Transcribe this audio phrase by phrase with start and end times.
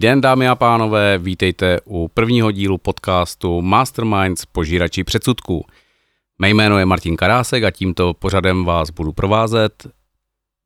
[0.00, 5.66] Dobrý den, dámy a pánové, vítejte u prvního dílu podcastu Masterminds požírači předsudků.
[6.38, 9.86] Mé jméno je Martin Karásek a tímto pořadem vás budu provázet.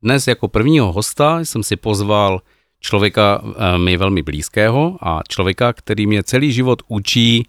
[0.03, 2.41] Dnes jako prvního hosta jsem si pozval
[2.79, 7.47] člověka eh, mi velmi blízkého a člověka, který mě celý život učí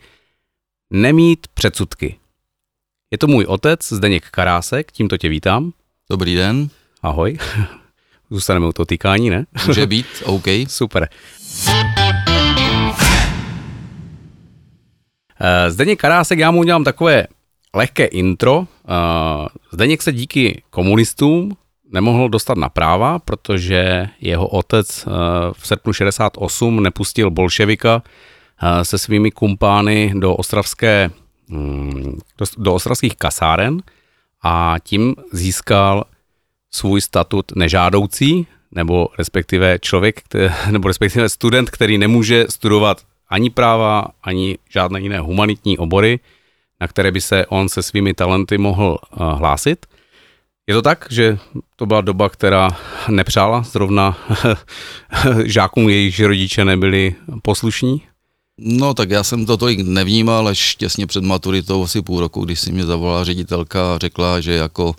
[0.91, 2.19] nemít předsudky.
[3.11, 5.73] Je to můj otec Zdeněk Karásek, tímto tě vítám.
[6.11, 6.69] Dobrý den.
[7.03, 7.39] Ahoj.
[8.31, 9.47] Zůstaneme u toho týkání, ne?
[9.67, 10.45] Může být, OK.
[10.69, 11.09] Super.
[15.41, 17.27] Eh, Zdeněk Karásek, já mu udělám takové
[17.75, 18.67] lehké intro.
[18.89, 21.57] Eh, Zdeněk se díky komunistům
[21.93, 25.11] nemohl dostat na práva, protože jeho otec eh,
[25.53, 28.03] v srpnu 68 nepustil bolševika
[28.83, 31.11] se svými kumpány do ostravské
[31.49, 32.19] mm,
[32.59, 33.83] do ostravských kasáren
[34.43, 36.05] a tím získal
[36.71, 38.47] svůj statut nežádoucí,
[38.77, 40.23] nebo respektive člověk,
[40.71, 46.21] nebo respektive student, který nemůže studovat ani práva, ani žádné jiné humanitní obory,
[46.81, 49.87] na které by se on se svými talenty mohl eh, hlásit.
[50.67, 51.39] Je to tak, že
[51.77, 52.71] to byla doba, která
[53.09, 54.19] nepřála zrovna
[55.45, 58.03] žákům, jejichž rodiče nebyli poslušní?
[58.59, 62.61] No tak já jsem to tolik nevnímal, až těsně před maturitou, asi půl roku, když
[62.61, 64.95] si mě zavolala ředitelka a řekla, že jako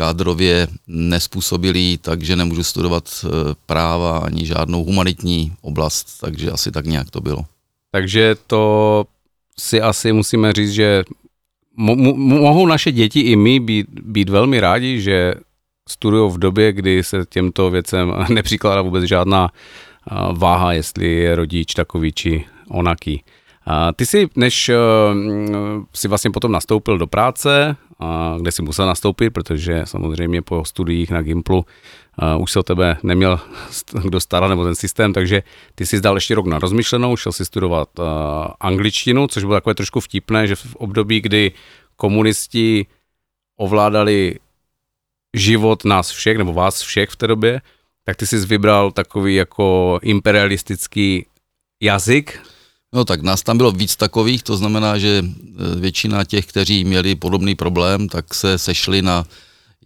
[0.00, 3.28] kádrově nespůsobilý, takže nemůžu studovat eh,
[3.66, 7.44] práva ani žádnou humanitní oblast, takže asi tak nějak to bylo.
[7.92, 9.04] Takže to
[9.58, 11.04] si asi musíme říct, že
[11.78, 15.34] mo- mohou naše děti i my být, být velmi rádi, že
[15.88, 19.50] studují v době, kdy se těmto věcem nepřikládá vůbec žádná
[20.32, 23.22] váha, jestli je rodič takový či onaký.
[23.96, 24.76] Ty si, než eh,
[25.94, 27.76] si vlastně potom nastoupil do práce,
[28.38, 31.66] kde si musel nastoupit, protože samozřejmě po studiích na Gimplu
[32.38, 33.40] už se o tebe neměl
[34.02, 35.42] kdo starat, nebo ten systém, takže
[35.74, 37.88] ty si zdal ještě rok na rozmyšlenou, šel si studovat
[38.60, 41.52] angličtinu, což bylo takové trošku vtipné, že v období, kdy
[41.96, 42.86] komunisti
[43.56, 44.38] ovládali
[45.36, 47.60] život nás všech, nebo vás všech v té době,
[48.04, 51.26] tak ty jsi vybral takový jako imperialistický
[51.82, 52.40] jazyk,
[52.94, 57.14] No tak nás tam bylo víc takových, to znamená, že e, většina těch, kteří měli
[57.14, 59.24] podobný problém, tak se sešli na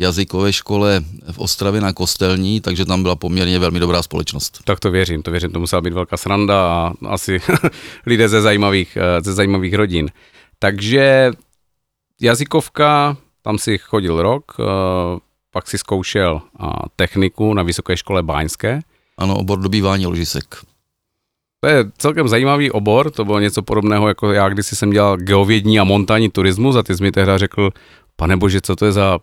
[0.01, 4.61] jazykové škole v Ostravě na Kostelní, takže tam byla poměrně velmi dobrá společnost.
[4.65, 7.41] Tak to věřím, to věřím, to musela být velká sranda a asi
[8.07, 10.11] lidé ze zajímavých, e, ze zajímavých rodin.
[10.59, 11.31] Takže
[12.21, 14.65] jazykovka, tam si chodil rok, e,
[15.51, 16.41] pak si zkoušel
[16.97, 18.81] techniku na Vysoké škole Báňské.
[19.19, 20.57] Ano, obor dobývání ložisek.
[21.65, 25.81] To je celkem zajímavý obor, to bylo něco podobného, jako já když jsem dělal geovědní
[25.81, 27.71] a montání turismus a ty jsi mi tehdy řekl,
[28.17, 29.19] pane bože, co to je za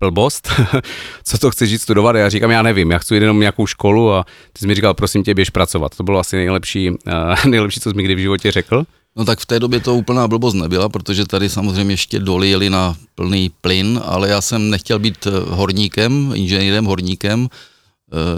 [0.00, 0.48] blbost,
[1.24, 2.16] co to chceš jít studovat?
[2.16, 4.74] A já říkám, já nevím, já chci jít jenom nějakou školu a ty jsi mi
[4.74, 5.96] říkal, prosím tě, běž pracovat.
[5.96, 6.96] To bylo asi nejlepší, uh,
[7.46, 8.84] nejlepší, co jsi mi kdy v životě řekl.
[9.16, 12.70] No tak v té době to úplná blbost nebyla, protože tady samozřejmě ještě doly jeli
[12.70, 17.50] na plný plyn, ale já jsem nechtěl být horníkem, inženýrem horníkem, Eh,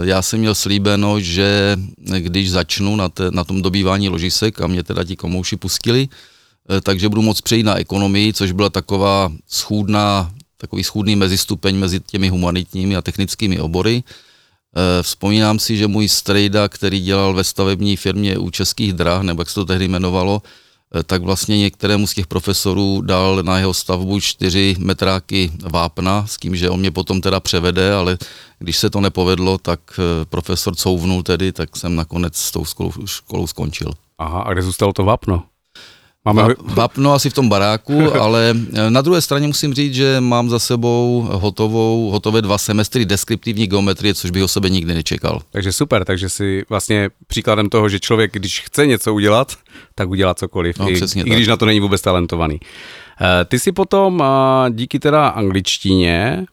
[0.03, 1.77] já jsem měl slíbeno, že
[2.17, 6.07] když začnu na, te, na tom dobývání ložisek a mě teda ti komouši pustili,
[6.69, 11.99] eh, takže budu moct přejít na ekonomii, což byla taková schůdná, takový schůdný mezistupeň mezi
[11.99, 14.03] těmi humanitními a technickými obory.
[14.03, 19.41] Eh, vzpomínám si, že můj strejda, který dělal ve stavební firmě u Českých drah, nebo
[19.41, 20.47] jak se to tehdy jmenovalo, Eh,
[21.05, 26.55] tak vlastně některému z těch profesorů dal na jeho stavbu čtyři metráky vápna, s tím,
[26.55, 28.17] že on mě potom teda převede, ale
[28.59, 32.91] když se to nepovedlo, tak eh, profesor couvnul tedy, tak jsem nakonec s tou školou,
[33.05, 33.91] školou skončil.
[34.17, 35.43] Aha, a kde zůstalo to vápno?
[36.25, 36.53] Máme...
[36.63, 40.59] Vápno asi v tom baráku, ale eh, na druhé straně musím říct, že mám za
[40.59, 45.41] sebou hotovou, hotové dva semestry deskriptivní geometrie, což bych o sebe nikdy nečekal.
[45.51, 49.55] Takže super, takže si vlastně příkladem toho, že člověk, když chce něco udělat,
[49.95, 52.59] tak udělá cokoliv, no, i, i když na to není vůbec talentovaný.
[53.21, 54.23] Eh, ty si potom
[54.69, 56.45] díky teda angličtině,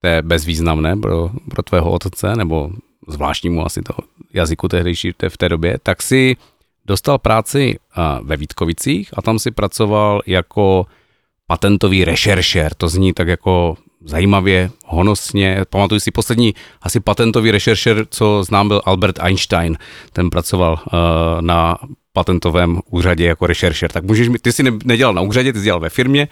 [0.00, 2.70] to je bezvýznamné pro, pro tvého otce, nebo
[3.08, 3.98] zvláštnímu asi toho
[4.32, 6.36] jazyku tehdejší v té době, tak si
[6.86, 7.78] dostal práci
[8.22, 10.86] ve Vítkovicích a tam si pracoval jako
[11.46, 12.74] patentový rešeršer.
[12.74, 15.64] To zní tak jako zajímavě, honosně.
[15.70, 19.78] Pamatuju si poslední asi patentový rešeršer, co znám, byl Albert Einstein.
[20.12, 20.98] Ten pracoval uh,
[21.40, 21.78] na
[22.12, 23.92] patentovém úřadě jako rešeršer.
[23.92, 26.28] Tak můžeš, ty jsi nedělal na úřadě, ty jsi dělal ve firmě,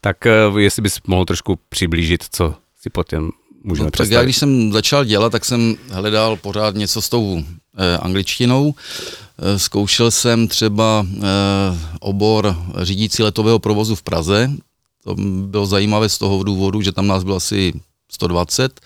[0.00, 0.16] tak
[0.50, 3.30] uh, jestli bys mohl trošku přiblížit, co si potom
[3.64, 7.44] můžeme no, Tak já, když jsem začal dělat, tak jsem hledal pořád něco s tou
[7.78, 8.74] eh, angličtinou.
[9.38, 11.20] Eh, zkoušel jsem třeba eh,
[12.00, 14.50] obor řídící letového provozu v Praze.
[15.04, 15.14] To
[15.46, 17.72] bylo zajímavé z toho důvodu, že tam nás bylo asi
[18.12, 18.80] 120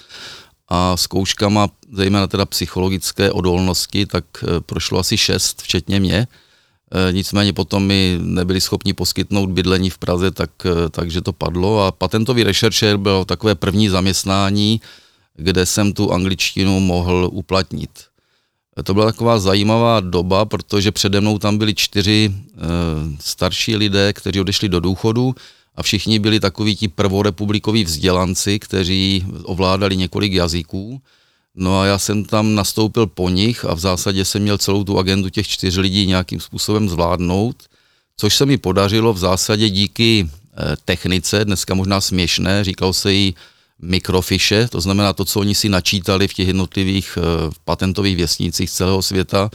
[0.69, 4.25] a zkouškama, zejména teda psychologické odolnosti, tak
[4.67, 6.27] prošlo asi šest, včetně mě.
[7.11, 10.51] Nicméně potom mi nebyli schopni poskytnout bydlení v Praze, tak,
[10.91, 14.81] takže to padlo a patentový rešeršer bylo takové první zaměstnání,
[15.37, 17.91] kde jsem tu angličtinu mohl uplatnit.
[18.85, 22.59] To byla taková zajímavá doba, protože přede mnou tam byli čtyři e,
[23.21, 25.35] starší lidé, kteří odešli do důchodu
[25.75, 31.01] a všichni byli takoví ti prvorepublikoví vzdělanci, kteří ovládali několik jazyků.
[31.55, 34.99] No a já jsem tam nastoupil po nich a v zásadě jsem měl celou tu
[34.99, 37.57] agendu těch čtyř lidí nějakým způsobem zvládnout,
[38.17, 43.35] což se mi podařilo v zásadě díky e, technice, dneska možná směšné, říkal se jí
[43.83, 49.03] mikrofiše, to znamená to, co oni si načítali v těch jednotlivých uh, patentových věstnicích celého
[49.03, 49.51] světa,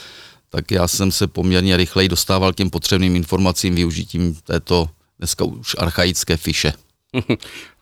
[0.49, 5.75] tak já jsem se poměrně rychleji dostával k těm potřebným informacím využitím této dneska už
[5.79, 6.73] archaické fiše.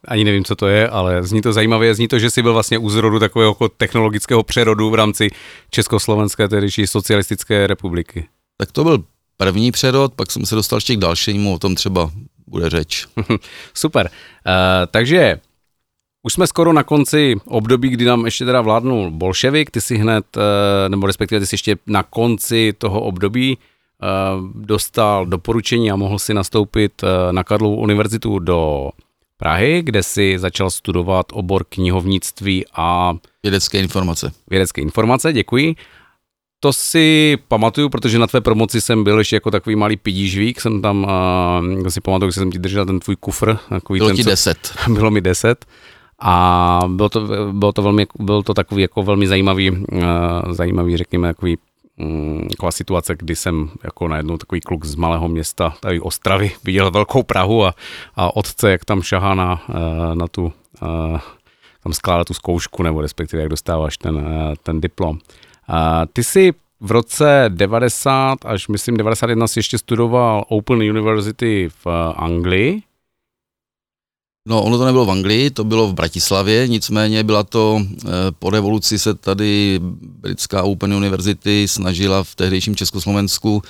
[0.08, 1.96] Ani nevím, co to je, ale zní to zajímavě.
[1.96, 5.30] Zní to, že jsi byl vlastně u zrodu takového jako technologického přerodu v rámci
[5.72, 8.28] Československé, tedy socialistické republiky.
[8.58, 9.04] Tak to byl
[9.38, 12.12] první přerod, pak jsem se dostal ještě k dalšímu, o tom třeba
[12.48, 13.08] bude řeč.
[13.74, 14.10] Super.
[14.46, 14.52] Uh,
[14.92, 15.40] takže
[16.24, 20.26] už jsme skoro na konci období, kdy nám ještě teda vládnul bolševik, ty si hned,
[20.38, 24.08] eh, nebo respektive ty si ještě na konci toho období eh,
[24.54, 27.02] dostal doporučení a mohl si nastoupit
[27.32, 28.90] na Karlovu univerzitu do
[29.38, 33.14] Prahy, kde si začal studovat obor knihovnictví a
[33.44, 34.32] vědecké informace.
[34.50, 35.76] Vědecké informace, děkuji.
[36.60, 40.82] To si pamatuju, protože na tvé promoci jsem byl ještě jako takový malý pidížvík, jsem
[40.82, 41.08] tam,
[41.84, 43.58] uh, si pamatuju, že jsem ti držel ten tvůj kufr.
[43.70, 44.74] Takový bylo ten, ti co, deset.
[44.88, 45.66] Bylo mi deset
[46.22, 49.78] a bylo to, bylo to, velmi, byl to takový jako velmi zajímavý, uh,
[50.52, 51.58] zajímavý řekněme, takový
[52.50, 57.24] taková situace, kdy jsem jako najednou takový kluk z malého města, tady Ostravy, viděl velkou
[57.24, 57.76] Prahu a,
[58.16, 61.20] a otce, jak tam šahá na, uh, na tu, uh,
[61.84, 64.24] tam skládá tu zkoušku, nebo respektive jak dostáváš ten, uh,
[64.64, 65.10] ten diplom.
[65.10, 65.76] Uh,
[66.14, 72.82] ty si v roce 90 až myslím 91 si ještě studoval Open University v Anglii
[74.48, 78.10] No, ono to nebylo v Anglii, to bylo v Bratislavě, nicméně byla to, eh,
[78.40, 83.62] po revoluci se tady britská Open University snažila v tehdejším Československu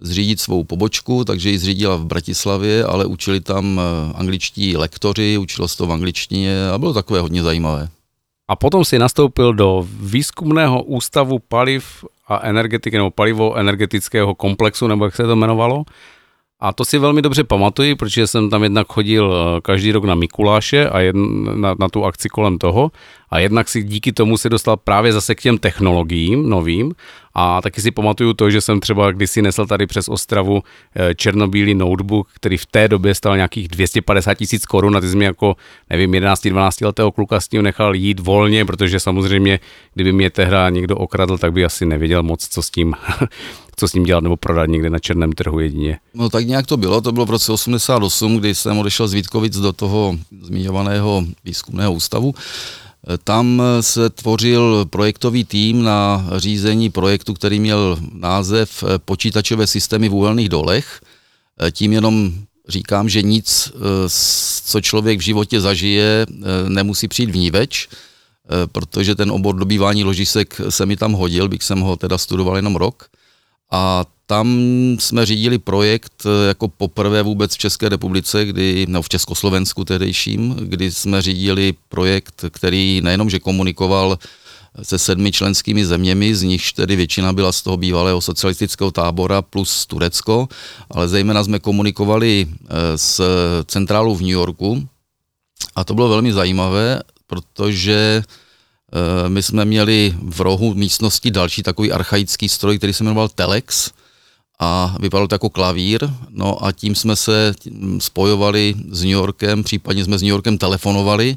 [0.00, 5.68] zřídit svou pobočku, takže ji zřídila v Bratislavě, ale učili tam eh, angličtí lektoři, učilo
[5.68, 7.88] se to v angličtině a bylo takové hodně zajímavé.
[8.48, 15.04] A potom si nastoupil do výzkumného ústavu paliv a energetiky, nebo palivo energetického komplexu, nebo
[15.04, 15.84] jak se to jmenovalo.
[16.60, 20.14] A to si velmi dobře pamatuji, protože jsem tam jednak chodil eh, každý rok na
[20.14, 22.90] Mikuláše a jedn, na, na tu akci kolem toho.
[23.30, 26.94] A jednak si díky tomu se dostal právě zase k těm technologiím novým.
[27.34, 30.62] A taky si pamatuju to, že jsem třeba kdysi nesl tady přes Ostravu
[30.96, 35.16] eh, černobílý notebook, který v té době stal nějakých 250 tisíc korun a ty jsi
[35.16, 35.56] mi jako,
[35.90, 39.60] nevím, 11-12 letého kluka s tím nechal jít volně, protože samozřejmě,
[39.94, 42.94] kdyby mě tehda někdo okradl, tak by asi nevěděl moc, co s tím
[43.76, 45.98] co s ním dělat nebo prodat někde na černém trhu jedině.
[46.14, 49.56] No tak nějak to bylo, to bylo v roce 88, kdy jsem odešel z Vítkovic
[49.56, 52.34] do toho zmiňovaného výzkumného ústavu.
[53.24, 60.48] Tam se tvořil projektový tým na řízení projektu, který měl název Počítačové systémy v úhelných
[60.48, 61.00] dolech.
[61.72, 62.32] Tím jenom
[62.68, 63.72] říkám, že nic,
[64.64, 66.26] co člověk v životě zažije,
[66.68, 67.88] nemusí přijít vníveč,
[68.72, 72.76] protože ten obor dobývání ložisek se mi tam hodil, bych jsem ho teda studoval jenom
[72.76, 73.06] rok.
[73.70, 74.48] A tam
[75.00, 80.56] jsme řídili projekt eh, jako poprvé vůbec v České republice, kdy, no v Československu tehdejším,
[80.60, 84.18] kdy jsme řídili projekt, který nejenom, že komunikoval
[84.82, 89.86] se sedmi členskými zeměmi, z nichž tedy většina byla z toho bývalého socialistického tábora plus
[89.86, 90.48] Turecko,
[90.90, 93.20] ale zejména jsme komunikovali eh, s
[93.64, 94.88] centrálou v New Yorku.
[95.76, 98.22] A to bylo velmi zajímavé, protože
[99.28, 103.90] my jsme měli v rohu místnosti další takový archaický stroj, který se jmenoval Telex
[104.58, 107.54] a vypadal to jako klavír, no a tím jsme se
[107.98, 111.36] spojovali s New Yorkem, případně jsme s New Yorkem telefonovali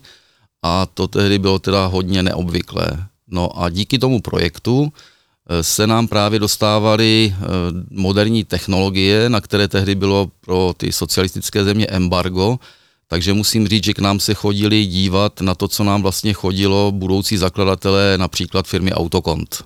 [0.63, 3.05] a to tehdy bylo teda hodně neobvyklé.
[3.27, 4.93] No a díky tomu projektu
[5.49, 7.45] eh, se nám právě dostávaly eh,
[7.89, 12.59] moderní technologie, na které tehdy bylo pro ty socialistické země embargo,
[13.09, 16.91] takže musím říct, že k nám se chodili dívat na to, co nám vlastně chodilo
[16.91, 19.65] budoucí zakladatelé například firmy Autokont.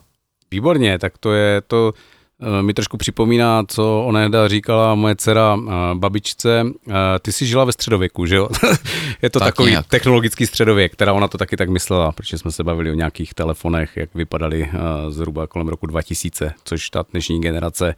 [0.52, 1.94] Výborně, tak to je to,
[2.42, 6.66] eh, mi trošku připomíná, co ona říkala moje dcera eh, babičce.
[6.90, 8.50] Eh, ty jsi žila ve středověku, že jo?
[9.22, 9.88] je to tak takový nějak.
[9.88, 13.98] technologický středověk, která ona to taky tak myslela, protože jsme se bavili o nějakých telefonech,
[13.98, 14.70] jak vypadaly
[15.10, 17.96] zhruba kolem roku 2000, což ta dnešní generace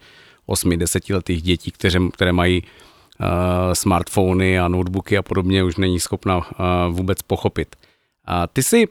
[0.48, 2.62] 8-10 letých dětí, které, které mají
[3.72, 6.44] smartfony a notebooky a podobně už není schopna uh,
[6.90, 7.76] vůbec pochopit.
[8.24, 8.88] A ty si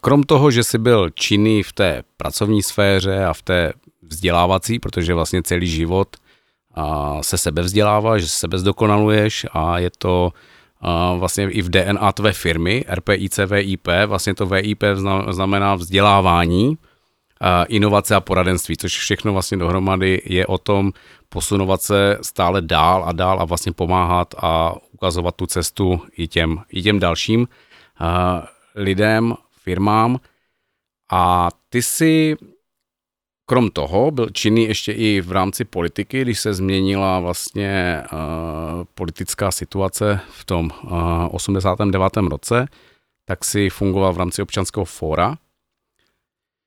[0.00, 5.14] krom toho, že jsi byl činný v té pracovní sféře a v té vzdělávací, protože
[5.14, 6.16] vlastně celý život
[7.20, 10.32] se sebe vzděláváš, že sebe zdokonaluješ a je to
[11.18, 14.84] vlastně i v DNA tvé firmy, RPIC, VIP, vlastně to VIP
[15.30, 16.78] znamená vzdělávání,
[17.68, 20.92] inovace a poradenství, což všechno vlastně dohromady je o tom
[21.28, 26.58] posunovat se stále dál a dál a vlastně pomáhat a ukazovat tu cestu i těm,
[26.68, 27.48] i těm dalším
[28.74, 30.20] lidem, firmám.
[31.12, 32.36] A ty si
[33.46, 38.18] krom toho byl činný ještě i v rámci politiky, když se změnila vlastně uh,
[38.94, 40.90] politická situace v tom uh,
[41.30, 42.16] 89.
[42.16, 42.66] roce,
[43.24, 45.36] tak si fungoval v rámci občanského fóra.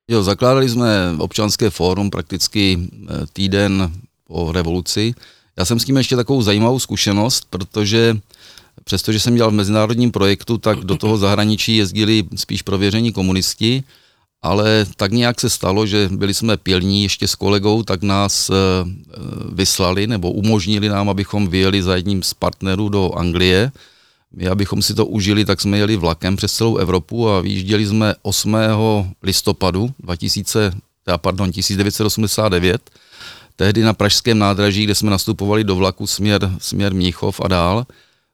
[0.10, 3.92] Jo, zakládali jsme občanské fórum prakticky eh, týden
[4.28, 5.14] po revoluci.
[5.58, 8.18] Já jsem s tím ještě takovou zajímavou zkušenost, protože
[8.84, 13.84] přestože jsem dělal v mezinárodním projektu, tak do toho zahraničí jezdili spíš prověření komunisti,
[14.42, 18.54] ale tak nějak se stalo, že byli jsme pilní ještě s kolegou, tak nás eh,
[19.52, 23.72] vyslali nebo umožnili nám, abychom vyjeli za jedním z partnerů do Anglie.
[24.34, 28.16] My, abychom si to užili, tak jsme jeli vlakem přes celou Evropu a vyjížděli jsme
[28.22, 28.58] 8.
[29.24, 30.72] listopadu 2000,
[31.18, 32.90] pardon, 1989,
[33.56, 37.86] tehdy na Pražském nádraží, kde jsme nastupovali do vlaku směr, směr Mnichov a dál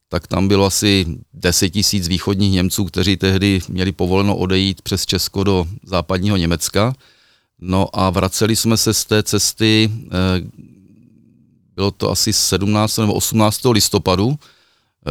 [0.10, 5.44] tak tam bylo asi 10 tisíc východních Němců, kteří tehdy měli povoleno odejít přes Česko
[5.44, 6.94] do západního Německa.
[7.60, 10.42] No a vraceli jsme se z té cesty, eh,
[11.76, 13.02] bylo to asi 17.
[13.02, 13.72] nebo 18.
[13.72, 14.40] listopadu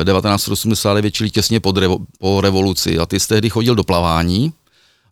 [0.02, 2.98] 1989, eh, čili těsně pod revo, po revoluci.
[2.98, 4.52] A ty jsi tehdy chodil do plavání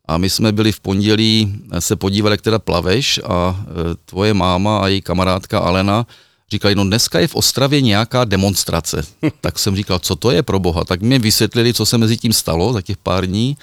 [0.09, 3.65] a my jsme byli v pondělí se podívali, jak teda plaveš a
[4.05, 6.07] tvoje máma a její kamarádka Alena
[6.53, 9.03] říkali, no dneska je v Ostravě nějaká demonstrace.
[9.41, 10.85] tak jsem říkal, co to je pro boha?
[10.85, 13.57] Tak mi vysvětlili, co se mezi tím stalo za těch pár dní.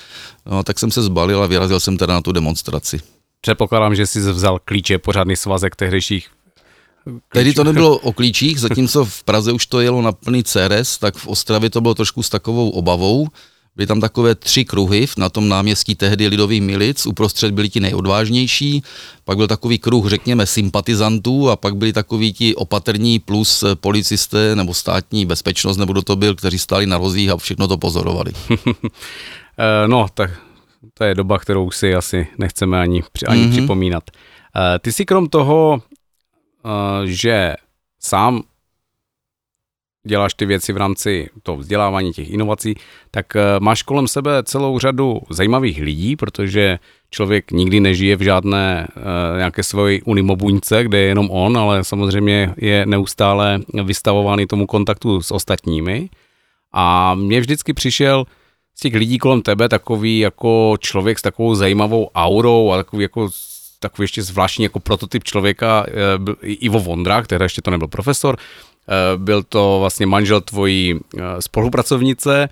[0.45, 2.99] No, tak jsem se zbalil a vyrazil jsem teda na tu demonstraci.
[3.41, 6.27] Předpokládám, že jsi vzal klíče, pořádný svazek tehdejších
[7.33, 11.17] Tehdy to nebylo o klíčích, zatímco v Praze už to jelo na plný CRS, tak
[11.17, 13.27] v Ostravě to bylo trošku s takovou obavou,
[13.79, 18.83] Byly tam takové tři kruhy na tom náměstí tehdy lidových milic, uprostřed byli ti nejodvážnější,
[19.25, 24.73] pak byl takový kruh, řekněme, sympatizantů a pak byli takoví ti opatrní plus policisté nebo
[24.73, 28.31] státní bezpečnost, nebo kdo to byl, kteří stáli na rozích a všechno to pozorovali.
[29.61, 30.31] Eh, no, tak
[30.93, 33.51] to je doba, kterou si asi nechceme ani, ani mm-hmm.
[33.51, 34.03] připomínat.
[34.55, 35.81] Eh, ty si krom toho,
[37.05, 37.55] že
[37.99, 38.43] sám
[40.07, 42.75] děláš ty věci v rámci toho vzdělávání, těch inovací,
[43.11, 46.79] tak eh, máš kolem sebe celou řadu zajímavých lidí, protože
[47.11, 49.03] člověk nikdy nežije v žádné uh,
[49.37, 55.31] nějaké svoji unimobuňce, kde je jenom on, ale samozřejmě je neustále vystavovaný tomu kontaktu s
[55.31, 56.09] ostatními.
[56.73, 58.25] A mě vždycky přišel
[58.75, 63.29] z těch lidí kolem tebe takový jako člověk s takovou zajímavou aurou a takový jako
[63.79, 65.85] takový ještě zvláštní jako prototyp člověka,
[66.19, 68.37] uh, Ivo Vondra, který ještě to nebyl profesor,
[68.89, 72.49] Eh, byl to vlastně manžel tvojí eh, spolupracovnice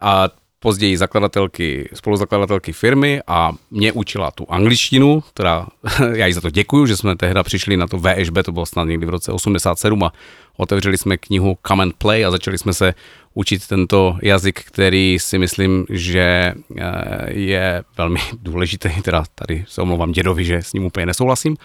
[0.00, 5.66] a později zakladatelky, spoluzakladatelky firmy a mě učila tu angličtinu, teda
[6.14, 8.84] já jí za to děkuju, že jsme tehda přišli na to VŠB, to bylo snad
[8.84, 10.12] někdy v roce 87 a
[10.56, 12.94] otevřeli jsme knihu Come and Play a začali jsme se
[13.34, 20.12] učit tento jazyk, který si myslím, že eh, je velmi důležitý, teda tady se omlouvám
[20.12, 21.56] dědovi, že s ním úplně nesouhlasím,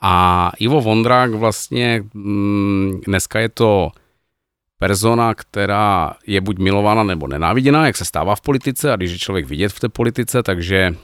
[0.00, 3.90] a Ivo Vondrák vlastně mm, dneska je to
[4.78, 8.92] persona, která je buď milována nebo nenáviděná, jak se stává v politice.
[8.92, 10.94] A když je člověk vidět v té politice, takže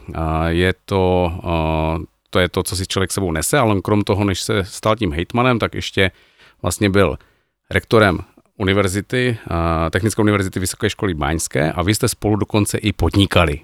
[0.49, 1.33] je to,
[2.31, 5.13] to je to, co si člověk sebou nese, ale krom toho, než se stal tím
[5.13, 6.11] hejtmanem, tak ještě
[6.63, 7.17] vlastně byl
[7.71, 8.19] rektorem
[8.59, 9.39] univerzity,
[9.91, 13.61] Technické univerzity Vysoké školy Báňské a vy jste spolu dokonce i podnikali.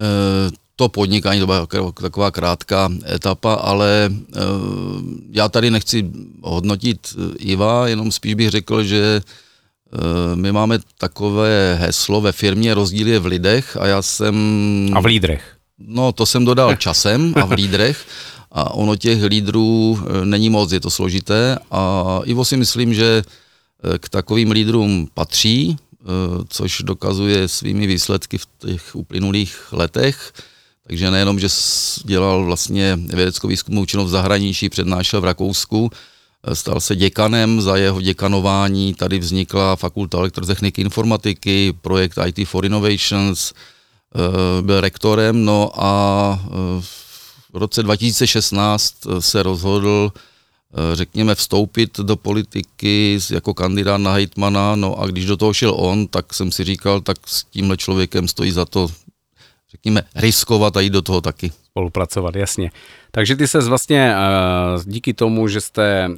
[0.00, 4.40] Uh to podnikání, to byla taková krátká etapa, ale eh,
[5.30, 6.10] já tady nechci
[6.42, 9.20] hodnotit eh, Iva, jenom spíš bych řekl, že
[10.34, 14.36] my máme takové heslo ve firmě rozdíl je v lidech a já jsem...
[14.94, 15.57] A v lídrech.
[15.78, 18.06] No, to jsem dodal časem a v lídrech
[18.52, 23.22] a ono těch lídrů není moc, je to složité a Ivo si myslím, že
[23.98, 25.76] k takovým lídrům patří,
[26.48, 30.32] což dokazuje svými výsledky v těch uplynulých letech.
[30.86, 31.48] Takže nejenom, že
[32.04, 35.90] dělal vlastně vědeckou výzkumnou činnost v zahraničí, přednášel v Rakousku,
[36.52, 43.52] stal se děkanem, za jeho děkanování tady vznikla fakulta elektrotechniky informatiky, projekt IT for Innovations,
[44.60, 46.82] byl rektorem, no a eh,
[47.52, 50.12] v roce 2016 se rozhodl
[50.94, 56.06] řekněme, vstoupit do politiky jako kandidát na hejtmana, no a když do toho šel on,
[56.06, 58.88] tak jsem si říkal, tak s tímhle člověkem stojí za to,
[59.70, 61.52] řekněme, riskovat a jít do toho taky.
[61.70, 62.70] Spolupracovat, jasně.
[63.10, 64.14] Takže ty se vlastně
[64.84, 66.10] díky tomu, že jste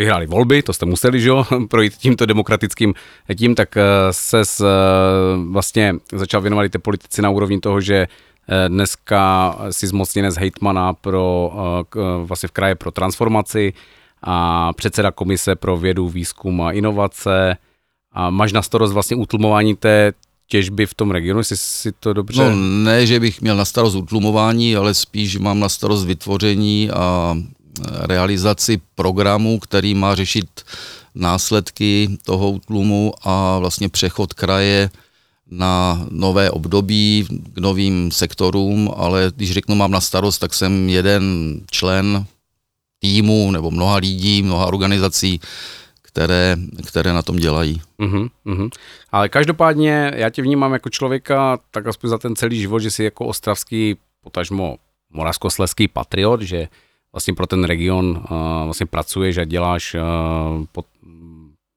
[0.00, 2.94] vyhráli volby, to jste museli, že jo, projít tímto demokratickým
[3.38, 3.74] tím, tak
[4.10, 4.42] se
[5.50, 8.08] vlastně začal věnovat i té politici na úrovni toho, že
[8.52, 11.52] Eh, dneska si zmocněnec hejtmana pro,
[11.96, 13.72] eh, vlastně v kraje pro transformaci
[14.22, 17.56] a předseda komise pro vědu, výzkum a inovace.
[18.12, 20.12] A máš na starost vlastně utlumování té
[20.46, 22.42] těžby v tom regionu, jestli si to dobře...
[22.42, 27.36] No ne, že bych měl na starost utlumování, ale spíš mám na starost vytvoření a
[27.84, 30.46] realizaci programu, který má řešit
[31.14, 34.90] následky toho utlumu a vlastně přechod kraje
[35.50, 41.54] na nové období, k novým sektorům, ale když řeknu mám na starost, tak jsem jeden
[41.70, 42.24] člen
[42.98, 45.40] týmu nebo mnoha lidí, mnoha organizací,
[46.02, 46.56] které,
[46.86, 47.82] které na tom dělají.
[47.98, 48.70] Uh-huh, uh-huh.
[49.12, 53.04] Ale každopádně já tě vnímám jako člověka, tak aspoň za ten celý život, že jsi
[53.04, 54.76] jako ostravský, potažmo
[55.10, 56.68] moravskosleský patriot, že
[57.12, 60.86] vlastně pro ten region uh, vlastně pracuješ a děláš uh, pod,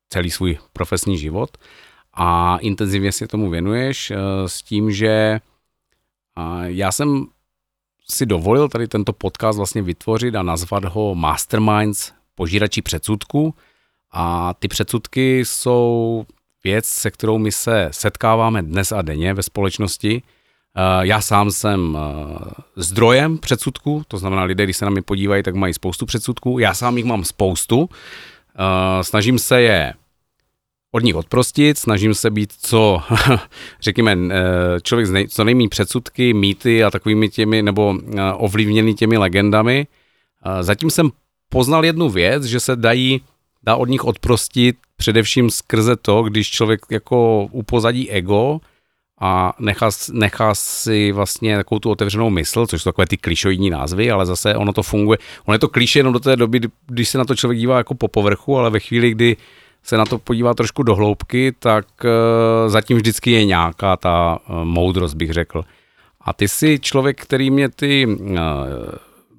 [0.10, 1.58] celý svůj profesní život
[2.13, 5.40] a intenzivně si tomu věnuješ eh, s tím, že
[6.63, 7.25] já jsem
[8.10, 13.56] si dovolil tady tento podcast vlastně vytvořit a nazvat ho Masterminds požíračí předsudků
[14.12, 16.25] a ty předsudky jsou
[16.63, 20.22] věc, se kterou my se setkáváme dnes a denně ve společnosti.
[20.77, 25.44] Eh, já sám jsem eh, zdrojem předsudků, to znamená lidé, když se na mě podívají,
[25.44, 26.60] tak mají spoustu předsudků.
[26.60, 27.89] Já sám jich mám spoustu.
[29.01, 29.94] Snažím se je
[30.96, 33.01] od nich odprostit, snažím se být co,
[33.82, 34.42] řekněme, eh,
[34.82, 39.88] člověk z nej, co nejmí předsudky, mýty a takovými těmi, nebo eh, ovlivněný těmi legendami.
[40.46, 41.10] Eh, zatím jsem
[41.50, 43.22] poznal jednu věc, že se dají,
[43.63, 48.60] dá od nich odprostit především skrze to, když člověk jako upozadí ego
[49.26, 54.12] a nechá, nechá si vlastně takovou tu otevřenou mysl, což jsou takové ty klišoidní názvy,
[54.12, 55.18] ale zase ono to funguje.
[55.46, 57.96] Ono je to kliše jenom do té doby, když se na to člověk dívá jako
[57.96, 59.38] po povrchu, ale ve chvíli, kdy
[59.84, 64.64] se na to podívá trošku do hloubky, tak uh, zatím vždycky je nějaká ta uh,
[64.64, 65.64] moudrost, bych řekl.
[66.22, 68.38] A ty jsi člověk, který mě ty, uh,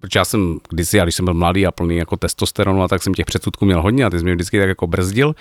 [0.01, 3.15] protože já jsem kdysi, když jsem byl mladý a plný jako testosteronu, a tak jsem
[3.15, 5.35] těch předsudků měl hodně a ty jsi mě vždycky tak jako brzdil.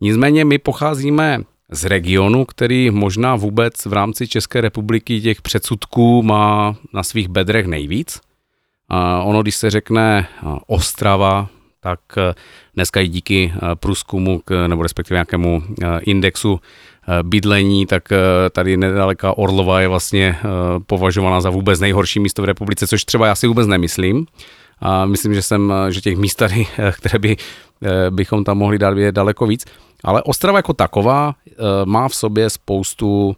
[0.00, 6.76] Nicméně my pocházíme z regionu, který možná vůbec v rámci České republiky těch předsudků má
[6.92, 8.20] na svých bedrech nejvíc.
[8.92, 10.28] Uh, ono, když se řekne
[10.66, 11.48] Ostrava,
[11.82, 12.34] tak eh,
[12.74, 16.60] dneska i díky eh, průzkumu, nebo respektive nějakému eh, indexu
[17.22, 18.08] bydlení, tak
[18.52, 20.38] tady nedaleka Orlova je vlastně
[20.86, 24.26] považovaná za vůbec nejhorší místo v republice, což třeba já si vůbec nemyslím.
[24.80, 27.36] A myslím, že jsem, že těch míst tady, které by,
[28.10, 29.64] bychom tam mohli dát, je daleko víc.
[30.04, 31.34] Ale Ostrava jako taková
[31.84, 33.36] má v sobě spoustu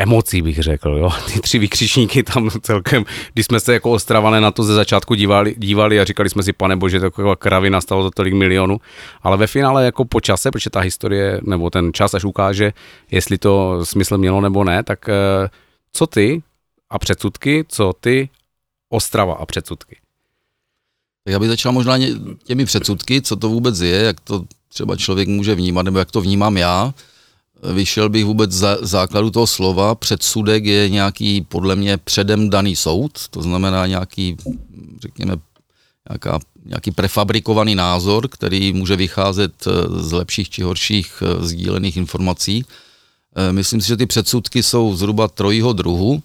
[0.00, 1.10] emocí, bych řekl, jo.
[1.32, 5.54] Ty tři vykřičníky tam celkem, když jsme se jako ostravané na to ze začátku dívali,
[5.58, 8.80] dívali a říkali jsme si, pane bože, taková kravina stalo to tolik milionů,
[9.22, 12.72] ale ve finále jako po čase, protože ta historie, nebo ten čas až ukáže,
[13.10, 15.48] jestli to smysl mělo nebo ne, tak eh,
[15.92, 16.42] co ty
[16.90, 18.28] a předsudky, co ty
[18.92, 19.96] Ostrava a předsudky?
[21.28, 21.98] Já bych začal možná
[22.44, 26.20] těmi předsudky, co to vůbec je, jak to třeba člověk může vnímat, nebo jak to
[26.20, 26.94] vnímám já
[27.62, 29.94] vyšel bych vůbec za základu toho slova.
[29.94, 34.36] Předsudek je nějaký, podle mě, předem daný soud, to znamená nějaký,
[35.00, 35.36] řekněme,
[36.08, 42.64] nějaká, nějaký prefabrikovaný názor, který může vycházet eh, z lepších či horších eh, sdílených informací.
[43.36, 46.22] Eh, myslím si, že ty předsudky jsou zhruba trojího druhu.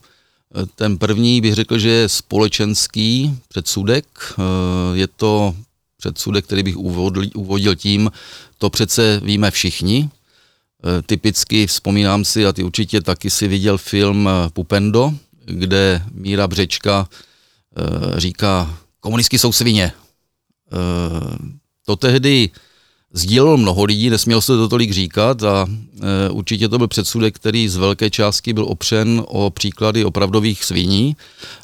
[0.76, 4.06] Ten první bych řekl, že je společenský předsudek.
[4.94, 5.56] Je to
[5.98, 6.78] předsudek, který bych
[7.36, 8.12] uvodil tím,
[8.58, 10.10] to přece víme všichni,
[10.86, 15.14] Eh, typicky vzpomínám si, a ty určitě taky si viděl film eh, Pupendo,
[15.46, 19.92] kde Míra Břečka eh, říká, komunistky jsou svině.
[21.86, 22.50] To tehdy
[23.15, 25.67] sdílelo mnoho lidí, nesměl se to tolik říkat a
[26.32, 31.15] určitě to byl předsudek, který z velké částky byl opřen o příklady opravdových sviní.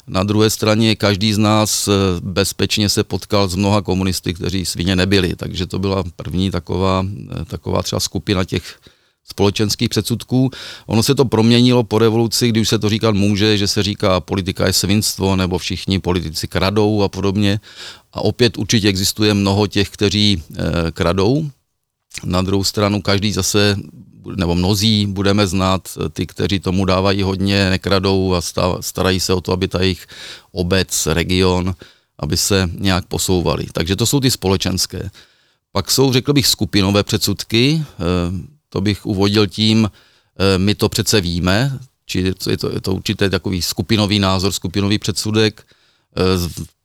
[0.06, 1.88] Na druhé straně každý z nás
[2.20, 7.06] bezpečně se potkal s mnoha komunisty, kteří svině nebyli, takže to byla první taková,
[7.46, 8.80] taková třeba skupina těch
[9.24, 10.50] společenských předsudků.
[10.86, 14.20] Ono se to proměnilo po revoluci, kdy už se to říkat může, že se říká
[14.20, 17.60] politika je svinstvo, nebo všichni politici kradou a podobně.
[18.12, 21.50] A opět určitě existuje mnoho těch, kteří e, kradou.
[22.24, 23.76] Na druhou stranu každý zase,
[24.36, 28.40] nebo mnozí budeme znát ty, kteří tomu dávají hodně, nekradou a
[28.80, 30.06] starají se o to, aby ta jejich
[30.52, 31.74] obec, region
[32.18, 33.66] aby se nějak posouvali.
[33.72, 35.10] Takže to jsou ty společenské.
[35.72, 37.84] Pak jsou, řekl bych, skupinové předsudky,
[38.72, 39.90] to bych uvodil tím,
[40.56, 45.64] my to přece víme, či je to, je to určitě takový skupinový názor, skupinový předsudek,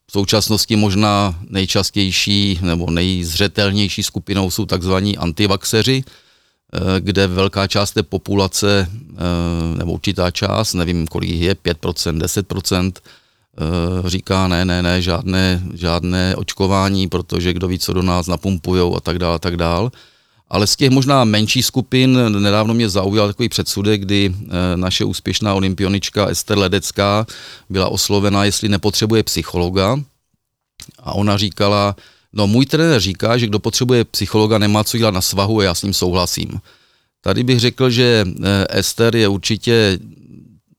[0.08, 8.02] v současnosti možná nejčastější nebo nejzřetelnější skupinou jsou takzvaní antivaxeři, eh, kde velká část té
[8.02, 15.02] populace, eh, nebo určitá část, nevím kolik je, 5%, 10%, eh, říká ne, ne, ne,
[15.02, 19.56] žádné, žádné očkování, protože kdo ví, co do nás napumpujou a tak dále, a tak
[19.56, 19.90] dále.
[20.50, 24.34] Ale z těch možná menších skupin nedávno mě zaujal takový předsudek, kdy
[24.76, 27.26] naše úspěšná olympionička Ester Ledecká
[27.70, 30.00] byla oslovena, jestli nepotřebuje psychologa.
[30.98, 31.96] A ona říkala,
[32.32, 35.74] no můj trenér říká, že kdo potřebuje psychologa, nemá co dělat na svahu a já
[35.74, 36.60] s ním souhlasím.
[37.20, 38.24] Tady bych řekl, že
[38.68, 39.98] Ester je určitě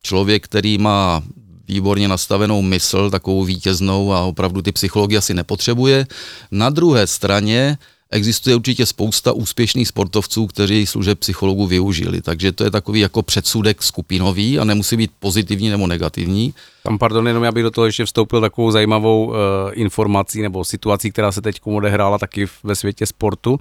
[0.04, 1.24] člověk, který má
[1.68, 6.08] výborně nastavenou mysl, takovou vítěznou a opravdu ty psychologie asi nepotřebuje.
[6.52, 7.78] Na druhé straně
[8.12, 13.84] Existuje určitě spousta úspěšných sportovců, kteří služeb psychologů využili, takže to je takový jako předsudek
[13.84, 16.54] skupinový a nemusí být pozitivní nebo negativní.
[16.84, 19.36] Tam, pardon, jenom já bych do toho ještě vstoupil takovou zajímavou uh,
[19.74, 23.52] informací nebo situací, která se teď odehrála taky ve světě sportu.
[23.52, 23.60] Uh,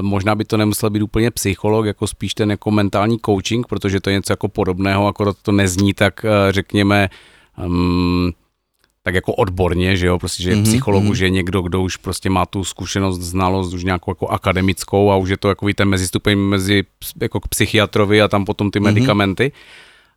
[0.00, 4.10] možná by to nemusel být úplně psycholog, jako spíš ten jako mentální coaching, protože to
[4.10, 7.08] je něco jako podobného, akorát to nezní tak, uh, řekněme,
[7.66, 8.32] um,
[9.06, 11.14] tak jako odborně, že jo, prostě, že mm-hmm, psychologu, mm-hmm.
[11.14, 15.16] že je někdo, kdo už prostě má tu zkušenost, znalost už nějakou jako akademickou a
[15.16, 16.84] už je to jako ten mezistupeň mezi
[17.20, 18.82] jako k psychiatrovi a tam potom ty mm-hmm.
[18.82, 19.52] medicamenty.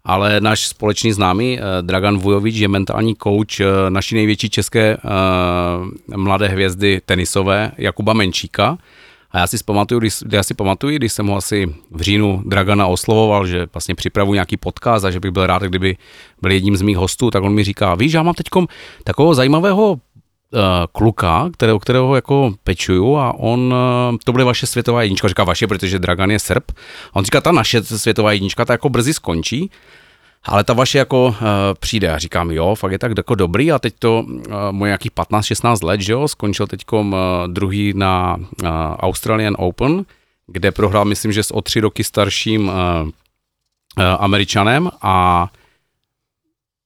[0.04, 6.18] Ale náš společný známý eh, Dragan Vujovič je mentální coach eh, naší největší české uh,
[6.18, 8.78] mladé hvězdy tenisové Jakuba Menčíka.
[9.32, 12.88] A já si pamatuju, když, já si pamatuju, když jsem ho asi v říjnu Dragana
[12.88, 15.98] oslovoval, že vlastně připravu nějaký podcast a že bych byl rád, kdyby
[16.42, 18.48] byl jedním z mých hostů, tak on mi říká, víš, já mám teď
[19.04, 20.00] takového zajímavého uh,
[20.92, 23.74] kluka, kterého, kterého jako pečuju a on,
[24.12, 26.72] uh, to bude vaše světová jednička, říká vaše, protože Dragan je Srb.
[27.14, 29.72] A on říká, ta naše světová jednička, ta jako brzy skončí
[30.44, 31.36] ale ta vaše jako uh,
[31.80, 32.12] přijde.
[32.12, 34.34] A říkám, jo, fakt je tak jako dobrý a teď to uh,
[34.72, 37.16] moje nějakých 15-16 let, že jo, skončil teď uh,
[37.48, 40.06] druhý na uh, Australian Open,
[40.48, 43.12] kde prohrál, myslím, že s o tři roky starším uh, uh,
[44.20, 45.48] Američanem a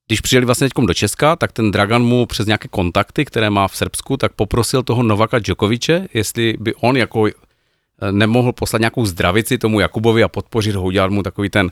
[0.07, 3.67] když přijeli vlastně teď do Česka, tak ten Dragan mu přes nějaké kontakty, které má
[3.67, 7.27] v Srbsku, tak poprosil toho Novaka Djokoviče, jestli by on jako
[8.11, 11.71] nemohl poslat nějakou zdravici tomu Jakubovi a podpořit ho, udělat mu takový ten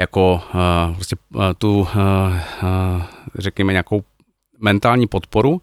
[0.00, 3.02] jako uh, prostě, uh, tu, uh, uh,
[3.38, 4.02] řekněme, nějakou
[4.58, 5.60] mentální podporu.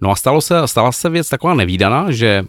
[0.00, 2.44] No a stalo se, stala se věc taková nevýdaná, že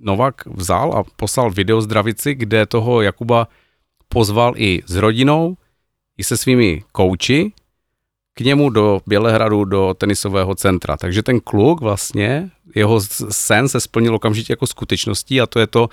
[0.00, 3.48] Novak vzal a poslal video zdravici, kde toho Jakuba
[4.08, 5.56] pozval i s rodinou,
[6.18, 7.52] i se svými kouči
[8.34, 10.96] k němu do Bělehradu, do tenisového centra.
[10.96, 15.88] Takže ten kluk vlastně, jeho sen se splnil okamžitě jako skutečností a to je to,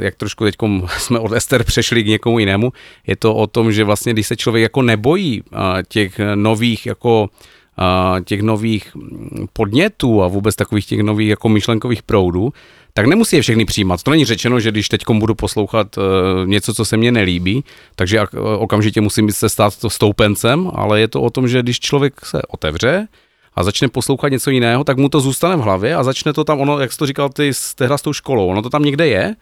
[0.00, 0.54] jak trošku teď
[0.98, 2.72] jsme od Ester přešli k někomu jinému,
[3.06, 7.28] je to o tom, že vlastně, když se člověk jako nebojí uh, těch nových jako
[8.24, 8.96] těch nových
[9.52, 12.52] podnětů a vůbec takových těch nových jako myšlenkových proudů,
[12.92, 14.02] tak nemusí je všechny přijímat.
[14.02, 16.04] To není řečeno, že když teď budu poslouchat uh,
[16.48, 17.64] něco, co se mně nelíbí,
[17.96, 18.26] takže uh,
[18.58, 22.42] okamžitě musím se stát to stoupencem, ale je to o tom, že když člověk se
[22.48, 23.08] otevře
[23.54, 26.60] a začne poslouchat něco jiného, tak mu to zůstane v hlavě a začne to tam,
[26.60, 29.06] ono, jak jsi to říkal ty s, tehla s tou školou, ono to tam někde
[29.06, 29.36] je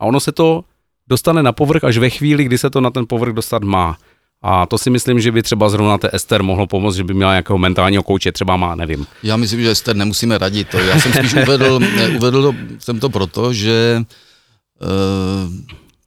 [0.00, 0.64] a ono se to
[1.08, 3.96] dostane na povrch až ve chvíli, kdy se to na ten povrch dostat má.
[4.42, 7.32] A to si myslím, že by třeba zrovna té Ester mohlo pomoct, že by měla
[7.32, 9.06] nějakého mentálního kouče, třeba má, nevím.
[9.22, 10.68] Já myslím, že Ester nemusíme radit.
[10.68, 10.78] To.
[10.78, 11.80] Já jsem spíš uvedl,
[12.16, 15.52] uvedl to, jsem to proto, že uh,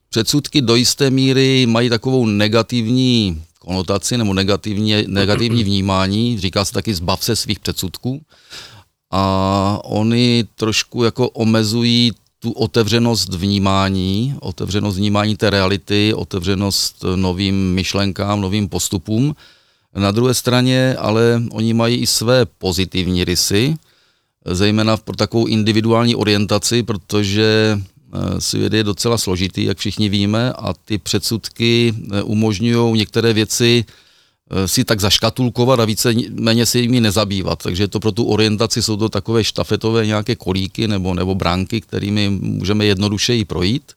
[0.10, 6.40] předsudky do jisté míry mají takovou negativní konotaci nebo negativní, negativní vnímání.
[6.40, 8.22] Říká se taky zbav se svých předsudků.
[9.12, 18.42] A oni trošku jako omezují tu otevřenost vnímání, otevřenost vnímání té reality, otevřenost novým myšlenkám,
[18.42, 19.36] novým postupům.
[19.96, 23.76] Na druhé straně ale oni mají i své pozitivní rysy,
[24.46, 27.80] zejména pro takovou individuální orientaci, protože
[28.40, 33.86] svět je docela složitý, jak všichni víme, a ty předsudky eh, umožňují některé věci
[34.52, 37.64] Eh, si tak zaškatulkovat a více méně si jimi nezabývat.
[37.64, 42.30] Takže to pro tu orientaci jsou to takové štafetové nějaké kolíky nebo, nebo bránky, kterými
[42.30, 43.94] můžeme jednodušeji projít.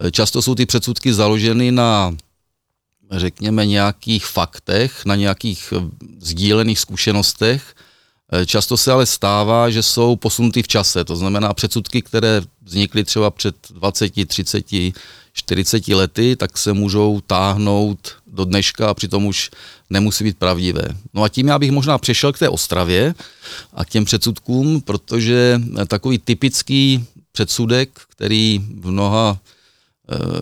[0.00, 2.16] Eh, často jsou ty předsudky založeny na
[3.10, 5.80] řekněme nějakých faktech, na nějakých eh,
[6.20, 7.74] sdílených zkušenostech.
[8.46, 13.30] Často se ale stává, že jsou posunuty v čase, to znamená předsudky, které vznikly třeba
[13.30, 14.64] před 20, 30,
[15.32, 19.50] 40 lety, tak se můžou táhnout do dneška a přitom už
[19.90, 20.84] nemusí být pravdivé.
[21.14, 23.14] No a tím já bych možná přešel k té Ostravě
[23.72, 29.53] a k těm předsudkům, protože takový typický předsudek, který v mnoha eh,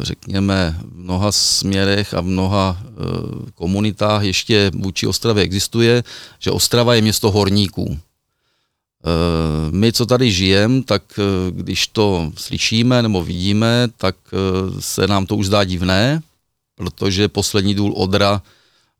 [0.00, 2.90] řekněme, v mnoha směrech a v mnoha eh,
[3.54, 6.04] komunitách ještě vůči Ostravě existuje,
[6.38, 7.98] že Ostrava je město horníků.
[7.98, 11.02] Eh, my, co tady žijeme, tak
[11.50, 14.16] když to slyšíme nebo vidíme, tak
[14.78, 16.22] se nám to už zdá divné,
[16.74, 18.42] protože poslední důl Odra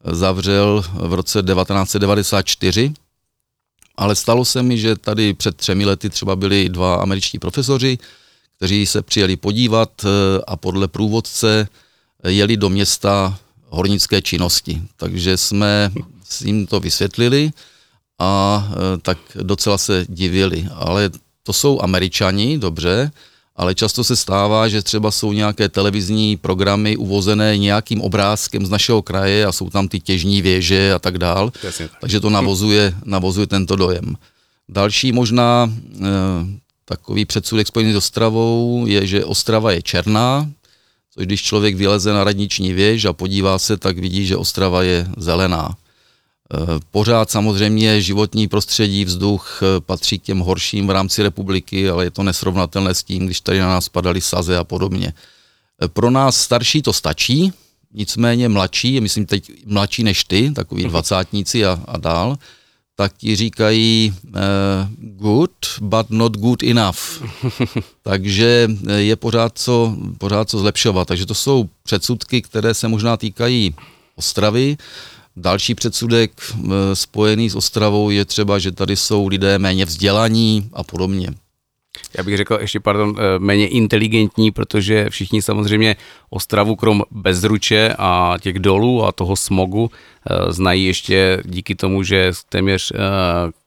[0.05, 2.93] zavřel v roce 1994,
[3.97, 7.99] ale stalo se mi, že tady před třemi lety třeba byli dva američtí profesoři,
[8.63, 10.09] kteří se přijeli podívat eh,
[10.47, 11.69] a podle průvodce
[12.25, 14.83] jeli do města hornické činnosti.
[14.97, 15.91] Takže jsme
[16.25, 17.51] s jim to vysvětlili
[18.19, 20.69] a eh, tak docela se divili.
[20.75, 21.11] Ale
[21.43, 23.11] to jsou američani, dobře,
[23.57, 29.03] ale často se stává, že třeba jsou nějaké televizní programy uvozené nějakým obrázkem z našeho
[29.03, 31.51] kraje a jsou tam ty těžní věže a tak dál.
[31.89, 32.01] tak.
[32.01, 34.15] Takže to navozuje, navozuje tento dojem.
[34.69, 40.51] Další možná e, takový předsudek spojený s Ostravou je, že Ostrava je černá,
[41.15, 45.09] což když člověk vyleze na radniční věž a podívá se, tak vidí, že Ostrava je
[45.17, 45.77] zelená.
[46.55, 52.05] Eh, pořád samozřejmě životní prostředí, vzduch eh, patří k těm horším v rámci republiky, ale
[52.05, 55.13] je to nesrovnatelné s tím, když tady na nás padaly saze a podobně.
[55.83, 57.53] Eh, pro nás starší to stačí,
[57.95, 62.37] nicméně mladší, myslím teď mladší než ty, takový dvacátníci a, a dál,
[63.03, 64.33] tak ti říkají uh,
[65.01, 66.99] good, but not good enough.
[68.03, 71.09] Takže je pořád co, pořád co zlepšovat.
[71.09, 73.75] Takže to jsou předsudky, které se možná týkají
[74.17, 74.77] Ostravy.
[75.37, 80.83] Další předsudek eh, spojený s Ostravou je třeba, že tady jsou lidé méně vzdělaní a
[80.83, 81.29] podobně.
[82.19, 85.97] Já bych řekl ještě, pardon, eh, méně inteligentní, protože všichni samozřejmě
[86.31, 92.33] Ostravu krom bezruče a těch dolů a toho smogu eh, znají ještě díky tomu, že
[92.49, 92.93] téměř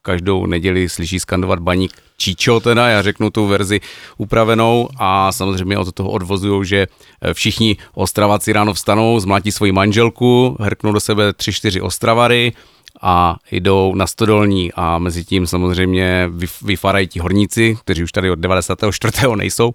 [0.01, 3.81] každou neděli slyší skandovat baník Číčo teda, já řeknu tu verzi
[4.17, 6.87] upravenou a samozřejmě od toho odvozují, že
[7.21, 12.53] eh, všichni ostravaci ráno vstanou, zmlátí svoji manželku, hrknou do sebe tři, čtyři ostravary
[13.01, 16.29] a jdou na stodolní a mezi tím samozřejmě
[16.61, 19.13] vyfarají ti horníci, kteří už tady od 94.
[19.35, 19.73] nejsou,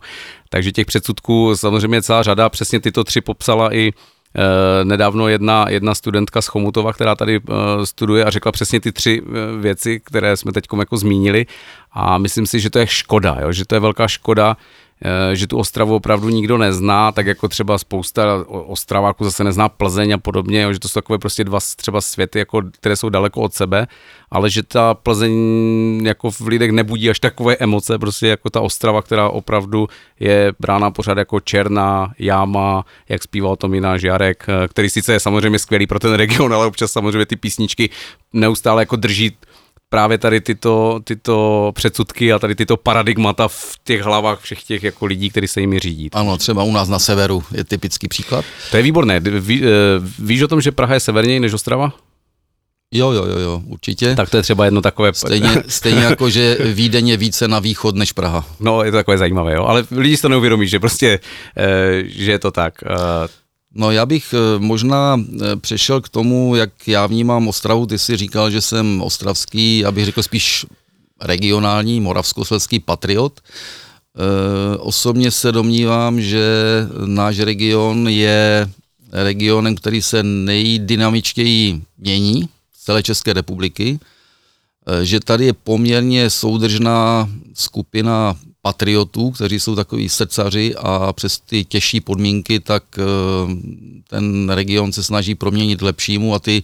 [0.49, 3.93] takže těch předsudků samozřejmě celá řada, přesně tyto tři popsala i
[4.37, 8.93] Eh, nedávno jedna, jedna studentka z Chomutova, která tady eh, studuje a řekla přesně ty
[8.93, 11.47] tři eh, věci, které jsme teď jako zmínili
[11.93, 13.53] a myslím si, že to je škoda, jo?
[13.53, 14.57] že to je velká škoda,
[15.33, 20.19] že tu Ostravu opravdu nikdo nezná, tak jako třeba spousta Ostraváků zase nezná Plzeň a
[20.19, 23.87] podobně, že to jsou takové prostě dva třeba světy, jako, které jsou daleko od sebe,
[24.31, 25.33] ale že ta Plzeň
[26.05, 29.89] jako v lidech nebudí až takové emoce, prostě jako ta Ostrava, která opravdu
[30.21, 35.13] je brána pořád jako černá jáma, jak zpívá o tom jiná Jarek, eh, který sice
[35.13, 37.91] je samozřejmě skvělý pro ten region, ale občas samozřejmě ty písničky
[38.33, 39.37] neustále jako drží
[39.91, 45.07] právě tady tyto, tyto předsudky a tady tyto paradigmata v těch hlavách všech těch jako
[45.07, 46.11] lidí, kteří se jimi řídí.
[46.13, 48.45] Ano, třeba u nás na severu je typický příklad.
[48.71, 49.21] To je výborné.
[49.21, 49.67] Ví, eh,
[50.19, 51.93] víš o tom, že Praha je severněji než Ostrava?
[52.95, 54.15] Jo, jo, jo, jo, určitě.
[54.15, 55.15] Tak to je třeba jedno takové...
[55.15, 58.45] Stejně, stejně jako, že Vídeň je více na východ než Praha.
[58.61, 59.65] No, je to takové zajímavé, jo.
[59.65, 61.21] Ale lidi si to neuvědomí, že prostě,
[61.57, 62.75] eh, že je to tak.
[63.71, 67.87] Eh, No já bych eh, možná eh, přešel k tomu, jak já vnímám Ostravu.
[67.87, 70.67] Ty jsi říkal, že jsem ostravský, abych řekl spíš
[71.21, 73.41] regionální, moravskoslezský patriot.
[73.41, 76.45] E, osobně se domnívám, že
[77.05, 78.71] náš region je
[79.13, 83.99] regionem, který se nejdynamičtěji mění z celé České republiky,
[85.03, 92.01] že tady je poměrně soudržná skupina patriotů, kteří jsou takový srdcaři a přes ty těžší
[92.01, 93.03] podmínky, tak eh,
[94.09, 96.63] ten region se snaží proměnit lepšímu a ty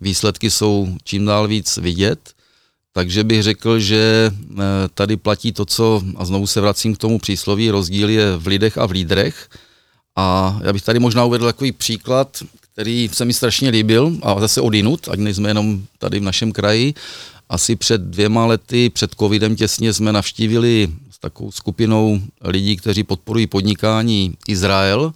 [0.00, 2.30] výsledky jsou čím dál víc vidět.
[2.92, 4.62] Takže bych řekl, že eh,
[4.94, 8.78] tady platí to, co, a znovu se vracím k tomu přísloví, rozdíl je v lidech
[8.78, 9.48] a v lídrech.
[10.16, 14.60] A já bych tady možná uvedl takový příklad, který se mi strašně líbil, a zase
[14.60, 16.94] odinut, ať nejsme jenom tady v našem kraji.
[17.48, 20.88] Asi před dvěma lety, před covidem těsně, jsme navštívili
[21.26, 25.12] takovou skupinou lidí, kteří podporují podnikání Izrael.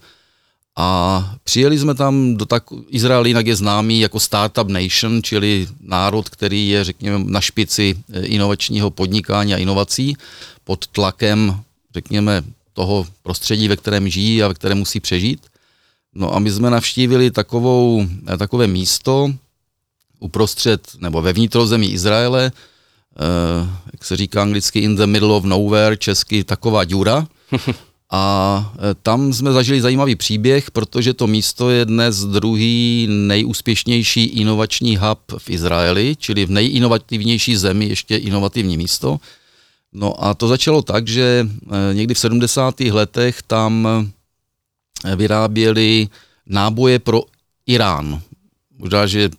[0.76, 0.88] A
[1.44, 6.68] přijeli jsme tam do tak, Izrael jinak je známý jako startup nation, čili národ, který
[6.68, 10.16] je, řekněme, na špici eh, inovačního podnikání a inovací
[10.64, 11.60] pod tlakem,
[11.94, 12.42] řekněme,
[12.72, 15.46] toho prostředí, ve kterém žijí a ve kterém musí přežít.
[16.14, 19.30] No a my jsme navštívili takovou, eh, takové místo
[20.18, 22.52] uprostřed nebo ve vnitrozemí Izraele,
[23.92, 27.26] jak se říká anglicky, in the middle of nowhere, česky taková díra.
[28.12, 34.96] A e, tam jsme zažili zajímavý příběh, protože to místo je dnes druhý nejúspěšnější inovační
[34.96, 39.20] hub v Izraeli, čili v nejinovativnější zemi ještě inovativní místo.
[39.92, 41.48] No a to začalo tak, že
[41.90, 42.80] e, někdy v 70.
[42.80, 43.88] letech tam
[45.16, 46.08] vyráběli
[46.46, 47.22] náboje pro
[47.66, 48.20] Irán.
[48.78, 49.30] Možná, že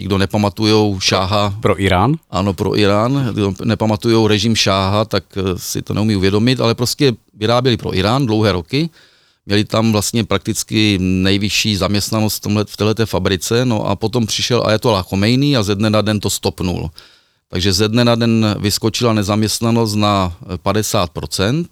[0.00, 1.54] ti, kdo nepamatujou šáha...
[1.60, 2.16] Pro Irán?
[2.30, 3.30] Ano, pro Irán.
[3.32, 5.24] Kdo nepamatujou režim šáha, tak
[5.56, 8.90] si to neumí uvědomit, ale prostě vyráběli pro Irán dlouhé roky,
[9.46, 14.62] měli tam vlastně prakticky nejvyšší zaměstnanost v, tomhle, v této fabrice, no a potom přišel
[14.66, 16.90] Ayatollah Khomeini a ze dne na den to stopnul.
[17.48, 20.32] Takže ze dne na den vyskočila nezaměstnanost na
[20.64, 21.66] 50%,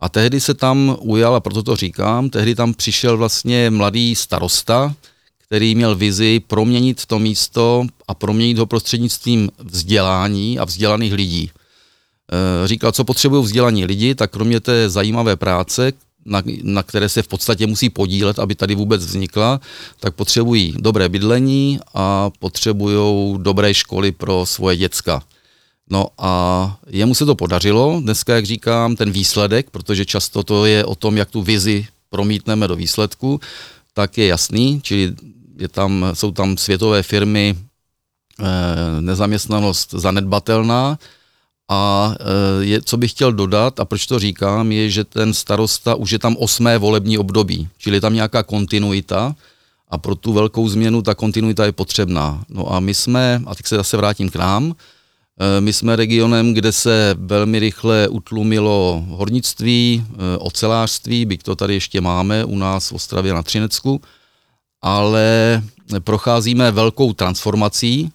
[0.00, 4.94] a tehdy se tam ujal, a proto to říkám, tehdy tam přišel vlastně mladý starosta,
[5.48, 11.50] který měl vizi proměnit to místo a proměnit ho prostřednictvím vzdělání a vzdělaných lidí.
[11.52, 15.92] Eh, říkal, co potřebují vzdělaní lidi, tak kromě té zajímavé práce,
[16.24, 19.60] na, na které se v podstatě musí podílet, aby tady vůbec vznikla,
[20.00, 25.22] tak potřebují dobré bydlení a potřebují dobré školy pro svoje děcka.
[25.90, 28.00] No a jemu se to podařilo.
[28.00, 32.68] Dneska, jak říkám, ten výsledek, protože často to je o tom, jak tu vizi promítneme
[32.68, 33.40] do výsledku,
[33.94, 35.14] tak je jasný, čili
[35.58, 37.56] je tam, jsou tam světové firmy,
[38.40, 38.44] eh,
[39.00, 40.98] nezaměstnanost zanedbatelná,
[41.68, 45.94] a e, je, co bych chtěl dodat, a proč to říkám, je, že ten starosta
[45.94, 49.34] už je tam osmé volební období, čili je tam nějaká kontinuita
[49.88, 52.44] a pro tu velkou změnu ta kontinuita je potřebná.
[52.48, 54.74] No a my jsme, a teď se zase vrátím k nám,
[55.40, 60.04] e, my jsme regionem, kde se velmi rychle utlumilo hornictví,
[60.38, 64.00] ocelářství, byť to tady ještě máme u nás v Ostravě na Třinecku,
[64.82, 65.62] ale
[66.04, 68.12] procházíme velkou transformací,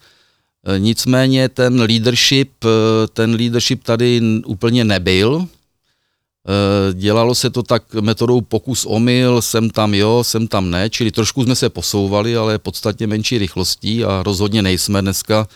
[0.65, 5.47] Eh, nicméně ten leadership, eh, ten leadership tady úplně nebyl.
[5.47, 11.11] Eh, dělalo se to tak metodou pokus omyl, sem tam jo, sem tam ne, čili
[11.11, 15.47] trošku jsme se posouvali, ale podstatně menší rychlostí a rozhodně nejsme dneska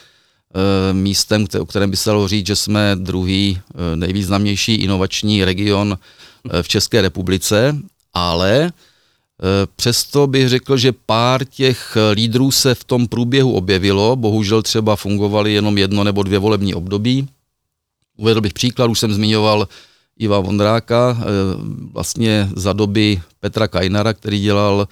[0.92, 3.60] místem, o kterém by se dalo říct, že jsme druhý
[3.96, 5.98] nejvýznamnější inovační region
[6.62, 7.78] v České republice,
[8.14, 8.72] ale
[9.76, 14.96] přesto bych řekl, že pár těch eh, lídrů se v tom průběhu objevilo, bohužel třeba
[14.96, 17.28] fungovaly jenom jedno nebo dvě volební období.
[18.18, 19.68] Uvedl bych příklad, už jsem zmiňoval
[20.18, 21.24] Iva Vondráka, eh,
[21.94, 24.88] vlastně za doby Petra Kajnara, který dělal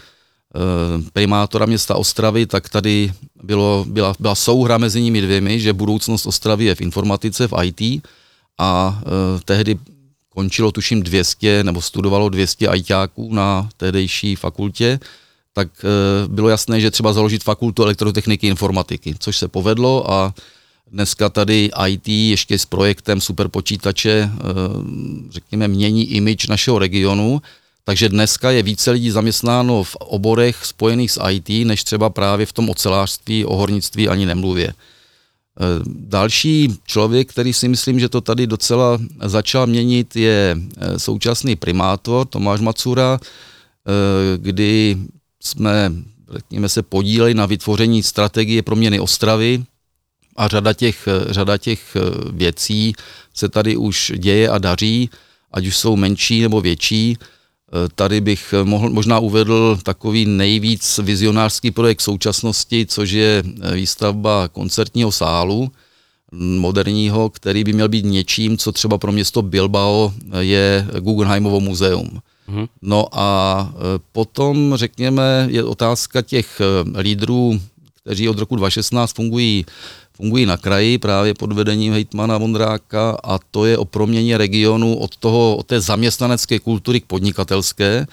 [1.13, 3.12] primátora města Ostravy, tak tady
[3.43, 8.01] bylo, byla, byla souhra mezi nimi dvěmi, že budoucnost Ostravy je v informatice, v IT
[8.58, 9.01] a
[9.45, 9.77] tehdy
[10.36, 15.00] končilo tuším 200 nebo studovalo 200 ajťáků na tehdejší fakultě,
[15.54, 20.34] tak e, bylo jasné, že třeba založit fakultu elektrotechniky informatiky, což se povedlo a
[20.91, 24.30] dneska tady IT ještě s projektem superpočítače, e,
[25.30, 27.41] řekněme, mění image našeho regionu,
[27.84, 32.54] takže dneska je více lidí zaměstnáno v oborech spojených s IT, než třeba právě v
[32.54, 34.74] tom ocelářství, ohornictví ani nemluvě.
[35.60, 41.56] Eh, další člověk, který si myslím, že to tady docela začal měnit, je eh, současný
[41.56, 44.98] primátor Tomáš Macura, eh, kdy
[45.39, 45.91] jsme,
[46.32, 49.63] řekněme, se podíleli na vytvoření strategie proměny Ostravy
[50.36, 51.98] a řada těch, řada těch
[52.32, 52.94] věcí
[53.34, 55.10] se tady už děje a daří,
[55.52, 57.18] ať už jsou menší nebo větší.
[57.96, 65.72] Tady bych mohl, možná uvedl takový nejvíc vizionářský projekt současnosti, což je výstavba koncertního sálu
[66.32, 72.20] moderního, který by měl být něčím, co třeba pro město Bilbao je Guggenheimovo muzeum.
[72.48, 72.66] Mhm.
[72.82, 77.62] No a e, potom, řekněme, je otázka těch e, lídrů,
[78.04, 79.66] kteří od roku 2016 fungují
[80.15, 85.17] fungují na kraji právě pod vedením hejtmana Vondráka a to je o proměně regionu od,
[85.17, 88.08] toho, od té zaměstnanecké kultury k podnikatelské.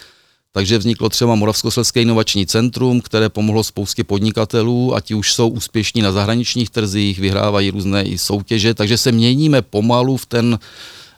[0.52, 6.02] Takže vzniklo třeba Moravskoslezské inovační centrum, které pomohlo spoustě podnikatelů a ti už jsou úspěšní
[6.02, 10.58] na zahraničních trzích, vyhrávají různé i soutěže, takže se měníme pomalu v ten,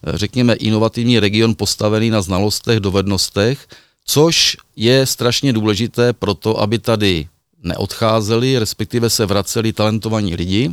[0.06, 3.66] řekněme, inovativní region postavený na znalostech, dovednostech,
[4.06, 7.26] což je strašně důležité pro to, aby tady
[7.64, 10.70] neodcházeli, respektive se vraceli talentovaní lidi,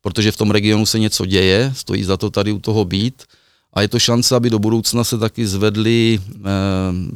[0.00, 3.22] protože v tom regionu se něco děje, stojí za to tady u toho být.
[3.72, 6.48] A je to šance, aby do budoucna se taky zvedli, eh,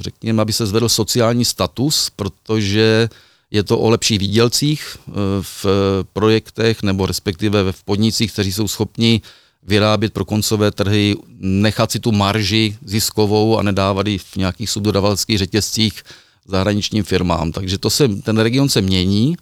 [0.00, 3.08] řekněme, aby se zvedl sociální status, protože
[3.50, 5.66] je to o lepších výdělcích eh, v
[6.12, 9.20] projektech nebo respektive v podnicích, kteří jsou schopni
[9.62, 15.38] vyrábět pro koncové trhy, nechat si tu marži ziskovou a nedávat ji v nějakých subdodavatelských
[15.38, 16.02] řetězcích
[16.48, 17.52] zahraničním firmám.
[17.52, 19.36] Takže to se, ten region se mění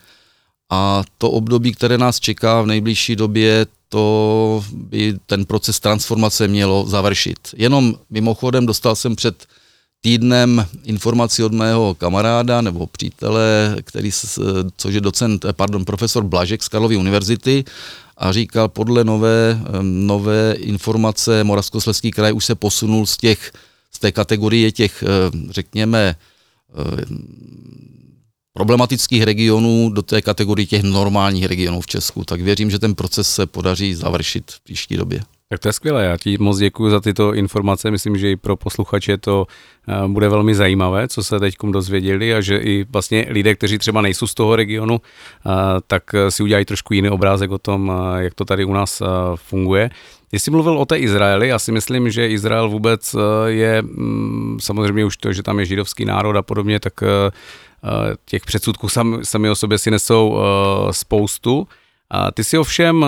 [0.70, 6.86] a to období, které nás čeká v nejbližší době, to by ten proces transformace mělo
[6.86, 7.38] završit.
[7.56, 9.46] Jenom mimochodem dostal jsem před
[10.00, 14.10] týdnem informaci od mého kamaráda nebo přítele, který,
[14.76, 17.64] což je docent, pardon, profesor Blažek z Karlovy univerzity
[18.16, 23.52] a říkal, podle nové, nové informace Moravskoslezský kraj už se posunul z těch,
[23.92, 25.04] z té kategorie těch,
[25.50, 26.16] řekněme,
[28.54, 32.24] problematických regionů do té kategorie těch normálních regionů v Česku.
[32.24, 35.20] Tak věřím, že ten proces se podaří završit v příští době.
[35.48, 38.56] Tak to je skvělé, já ti moc děkuji za tyto informace, myslím, že i pro
[38.56, 39.46] posluchače to
[39.88, 44.00] eh, bude velmi zajímavé, co se teď dozvěděli a že i vlastně lidé, kteří třeba
[44.00, 45.50] nejsou z toho regionu, eh,
[45.86, 49.02] tak si udělají trošku jiný obrázek o tom, eh, jak to tady u nás
[49.34, 49.90] funguje.
[50.38, 53.16] Jsi mluvil o té Izraeli, já si myslím, že Izrael vůbec
[53.46, 56.92] je, mm, samozřejmě už to, že tam je židovský národ a podobně, tak
[58.24, 60.38] těch předsudků sami, sami o sobě si nesou
[60.90, 61.68] spoustu.
[62.34, 63.06] Ty si ovšem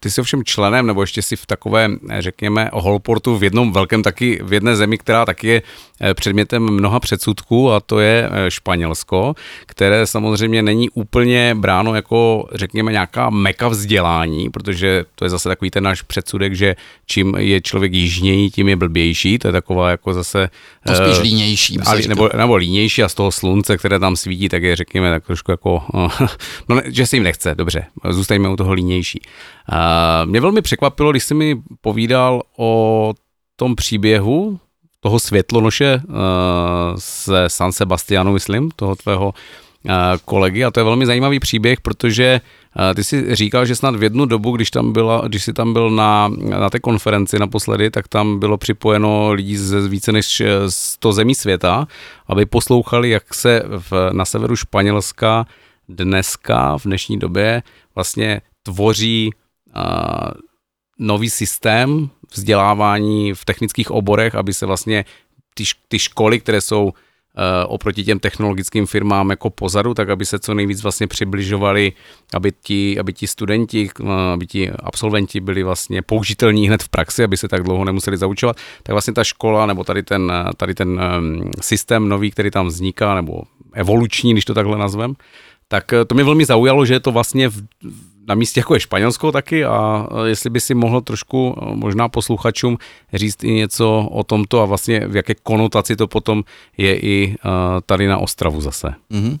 [0.00, 4.40] ty jsi ovšem členem, nebo ještě si v takové, řekněme, holportu v jednom velkém taky,
[4.42, 5.62] v jedné zemi, která taky je
[6.00, 9.34] eh, předmětem mnoha předsudků a to je eh, Španělsko,
[9.66, 15.70] které samozřejmě není úplně bráno jako, řekněme, nějaká meka vzdělání, protože to je zase takový
[15.70, 16.76] ten náš předsudek, že
[17.06, 20.50] čím je člověk jižněji, tím je blbější, to je taková jako zase...
[20.86, 21.78] To spíš uh, línější.
[21.86, 25.26] A, nebo, nebo línější a z toho slunce, které tam svítí, tak je, řekněme, tak
[25.26, 25.82] trošku jako,
[26.68, 29.20] no, že se jim nechce, dobře, zůstaňme u toho línější.
[30.24, 33.14] Mě velmi překvapilo, když jsi mi povídal o
[33.56, 34.58] tom příběhu
[35.00, 36.02] toho světlonoše
[36.98, 39.34] se San Sebastianu, myslím, toho tvého
[40.24, 40.64] kolegy.
[40.64, 42.40] A to je velmi zajímavý příběh, protože
[42.94, 45.90] ty si říkal, že snad v jednu dobu, když, tam byla, když jsi tam byl
[45.90, 51.34] na, na té konferenci naposledy, tak tam bylo připojeno lidí z více než 100 zemí
[51.34, 51.86] světa,
[52.26, 55.46] aby poslouchali, jak se v, na severu Španělska
[55.88, 57.62] dneska, v dnešní době,
[57.94, 59.30] vlastně tvoří
[61.00, 65.04] nový systém vzdělávání v technických oborech, aby se vlastně
[65.54, 70.38] ty, ty školy, které jsou e, oproti těm technologickým firmám jako pozadu, tak aby se
[70.38, 71.92] co nejvíc vlastně přibližovali,
[72.34, 77.24] aby ti, aby ti studenti, e, aby ti absolventi byli vlastně použitelní hned v praxi,
[77.24, 81.00] aby se tak dlouho nemuseli zaučovat, tak vlastně ta škola nebo tady ten, tady ten
[81.60, 83.42] systém nový, který tam vzniká, nebo
[83.72, 85.14] evoluční, když to takhle nazvem,
[85.68, 87.62] tak e, to mě velmi zaujalo, že je to vlastně v,
[88.30, 92.78] na místě jako je Španělsko taky a jestli by si mohl trošku možná posluchačům
[93.14, 96.44] říct i něco o tomto a vlastně v jaké konotaci to potom
[96.76, 97.36] je i
[97.86, 98.94] tady na Ostravu zase.
[99.10, 99.38] Mm-hmm.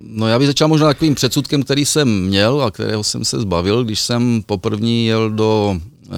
[0.00, 3.84] No já bych začal možná takovým předsudkem, který jsem měl a kterého jsem se zbavil,
[3.84, 6.08] když jsem poprvé jel do e,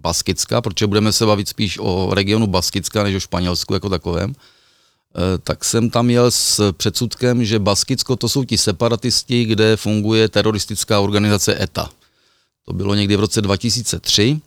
[0.00, 4.32] Baskicka, protože budeme se bavit spíš o regionu Baskicka než o Španělsku jako takovém.
[4.32, 4.55] Eh,
[5.42, 11.00] tak jsem tam jel s předsudkem, že Baskicko to jsou ti separatisti, kde funguje teroristická
[11.00, 11.90] organizace ETA.
[12.64, 14.40] To bylo někdy v roce 2003.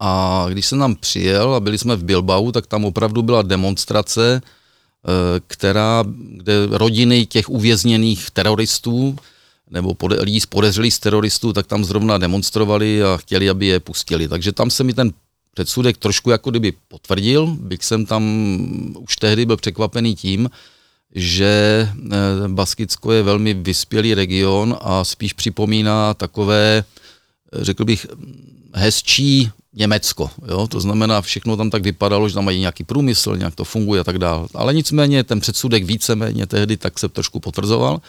[0.00, 4.42] A když jsem tam přijel a byli jsme v Bilbao, tak tam opravdu byla demonstrace,
[4.42, 9.16] eh, která, kde rodiny těch uvězněných teroristů
[9.70, 13.80] nebo pode, lidí z podezřelých z teroristů, tak tam zrovna demonstrovali a chtěli, aby je
[13.80, 14.28] pustili.
[14.28, 15.12] Takže tam se mi ten
[15.54, 18.22] předsudek trošku jako kdyby potvrdil, bych jsem tam
[18.98, 20.50] už tehdy byl překvapený tím,
[21.14, 28.06] že eh, Baskicko je velmi vyspělý region a spíš připomíná takové, eh, řekl bych,
[28.74, 30.30] hezčí Německo.
[30.48, 30.66] Jo?
[30.66, 34.04] To znamená, všechno tam tak vypadalo, že tam mají nějaký průmysl, nějak to funguje a
[34.04, 34.48] tak dále.
[34.54, 38.00] Ale nicméně ten předsudek víceméně tehdy tak se trošku potvrzoval.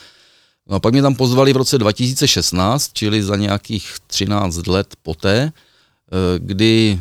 [0.66, 5.52] No a pak mě tam pozvali v roce 2016, čili za nějakých 13 let poté,
[5.52, 6.98] eh, kdy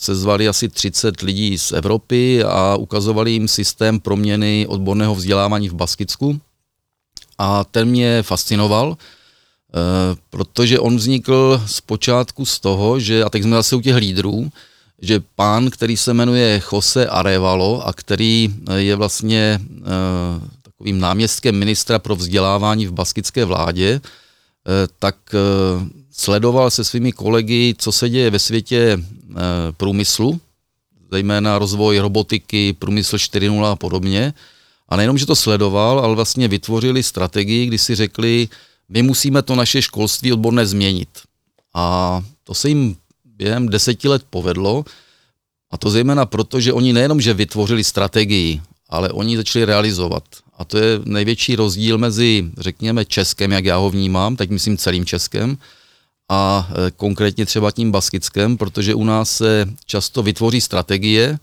[0.00, 5.74] se zvali asi 30 lidí z Evropy a ukazovali jim systém proměny odborného vzdělávání v
[5.74, 6.40] Baskicku.
[7.38, 13.56] A ten mě fascinoval, eh, protože on vznikl zpočátku z toho, že, a teď jsme
[13.56, 14.50] zase u těch lídrů,
[15.02, 19.84] že pán, který se jmenuje Jose Arevalo a který je vlastně eh,
[20.62, 25.16] takovým náměstkem ministra pro vzdělávání v baskické vládě, eh, tak
[26.12, 29.36] sledoval se svými kolegy, co se děje ve světě eh,
[29.76, 30.40] průmyslu,
[31.12, 34.34] zejména rozvoj robotiky, průmysl 4.0 a podobně.
[34.88, 38.48] A nejenom, že to sledoval, ale vlastně vytvořili strategii, kdy si řekli,
[38.88, 41.08] my musíme to naše školství odborné změnit.
[41.74, 44.84] A to se jim během deseti let povedlo,
[45.70, 50.24] a to zejména proto, že oni nejenom, že vytvořili strategii, ale oni začali realizovat.
[50.58, 55.06] A to je největší rozdíl mezi, řekněme, Českem, jak já ho vnímám, teď myslím celým
[55.06, 55.58] Českem,
[56.30, 61.38] a e, konkrétně třeba tím baskickem, protože u nás se často vytvoří strategie,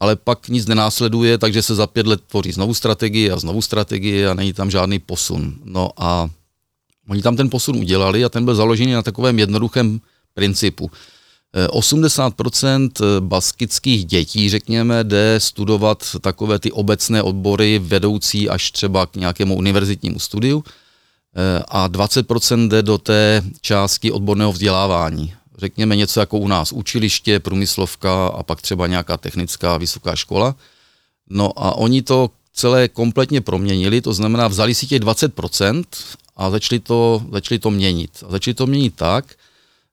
[0.00, 4.28] ale pak nic nenásleduje, takže se za pět let tvoří znovu strategie a znovu strategie
[4.28, 5.54] a není tam žádný posun.
[5.64, 6.30] No a
[7.08, 10.00] oni tam ten posun udělali a ten byl založený na takovém jednoduchém
[10.34, 10.90] principu.
[11.68, 19.56] 80% baskických dětí, řekněme, jde studovat takové ty obecné odbory vedoucí až třeba k nějakému
[19.56, 20.64] univerzitnímu studiu
[21.68, 25.34] a 20% jde do té části odborného vzdělávání.
[25.58, 30.54] Řekněme něco jako u nás učiliště, průmyslovka a pak třeba nějaká technická vysoká škola.
[31.30, 35.84] No a oni to celé kompletně proměnili, to znamená vzali si těch 20%
[36.36, 38.10] a začali to, začali to měnit.
[38.26, 39.34] A začali to měnit tak,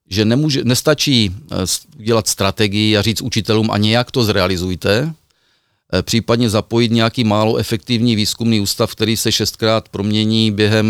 [0.10, 1.56] že nemůže, nestačí eh,
[1.98, 5.14] dělat strategii a říct učitelům a nějak to zrealizujte, eh,
[6.02, 10.88] případně zapojit nějaký málo efektivní výzkumný ústav, který se šestkrát promění během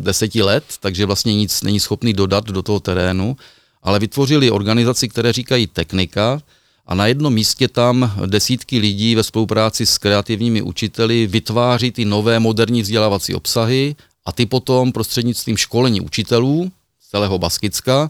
[0.00, 3.36] deseti let, takže vlastně nic není schopný dodat do toho terénu,
[3.82, 6.40] ale vytvořili organizaci, které říkají technika,
[6.86, 12.40] a na jednom místě tam desítky lidí ve spolupráci s kreativními učiteli vytváří ty nové
[12.40, 16.70] moderní vzdělávací obsahy a ty potom prostřednictvím školení učitelů
[17.00, 18.08] z celého Baskicka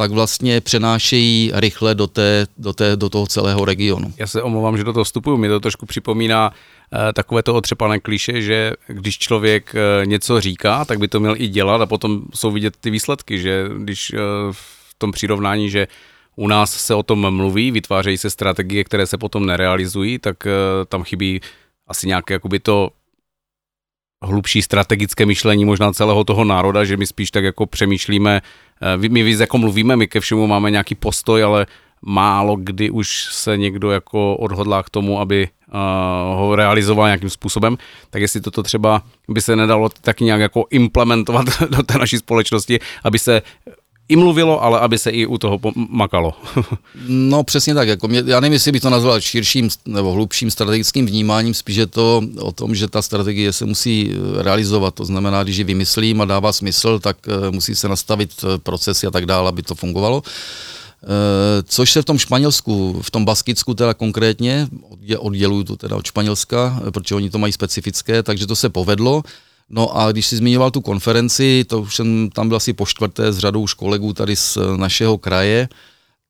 [0.00, 4.12] tak vlastně přenášejí rychle do, té, do, té, do toho celého regionu.
[4.16, 8.00] Já se omlouvám, že do toho vstupuju, mi to trošku připomíná eh, takové to otřepané
[8.00, 12.22] kliše, že když člověk eh, něco říká, tak by to měl i dělat a potom
[12.34, 14.18] jsou vidět ty výsledky, že když eh,
[14.50, 15.88] v tom přirovnání, že
[16.36, 20.50] u nás se o tom mluví, vytvářejí se strategie, které se potom nerealizují, tak eh,
[20.88, 21.40] tam chybí
[21.86, 22.90] asi nějaké jakoby to
[24.24, 28.40] hlubší strategické myšlení možná celého toho národa, že my spíš tak jako přemýšlíme,
[29.08, 31.66] my víc jako mluvíme, my ke všemu máme nějaký postoj, ale
[32.02, 37.78] málo kdy už se někdo jako odhodlá k tomu, aby uh, ho realizoval nějakým způsobem,
[38.10, 42.78] tak jestli toto třeba by se nedalo tak nějak jako implementovat do té naší společnosti,
[43.04, 43.42] aby se
[44.10, 46.34] i mluvilo, ale aby se i u toho makalo.
[47.08, 51.06] no přesně tak, jako mě, já nevím, jestli bych to nazval širším nebo hlubším strategickým
[51.06, 55.56] vnímáním, spíše to o tom, že ta strategie se musí eh, realizovat, to znamená, když
[55.56, 59.48] ji vymyslím a dává smysl, tak uh, musí se nastavit eh, procesy a tak dále,
[59.48, 60.22] aby to fungovalo.
[61.64, 64.68] Což se v tom Španělsku, v tom Baskicku teda konkrétně,
[65.18, 69.22] odděluju to teda od Španělska, protože oni to mají specifické, takže to se povedlo.
[69.70, 73.32] No a když jsi zmiňoval tu konferenci, to už jsem tam byl asi po čtvrté
[73.32, 75.68] s řadou už kolegů tady z našeho kraje,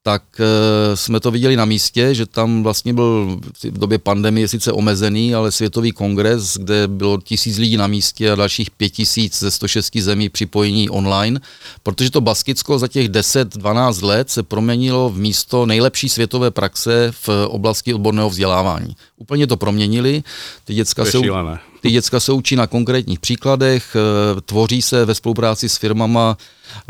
[0.02, 4.72] tak e, jsme to viděli na místě, že tam vlastně byl v době pandemie sice
[4.72, 9.50] omezený, ale světový kongres, kde bylo tisíc lidí na místě a dalších pět tisíc ze
[9.50, 11.40] 106 zemí připojení online,
[11.82, 17.28] protože to Baskicko za těch 10-12 let se proměnilo v místo nejlepší světové praxe v
[17.48, 18.96] oblasti odborného vzdělávání.
[19.16, 20.22] Úplně to proměnili,
[20.64, 21.18] ty děcka, se,
[21.80, 26.36] ty děcka se učí na konkrétních příkladech, e, tvoří se ve spolupráci s firmama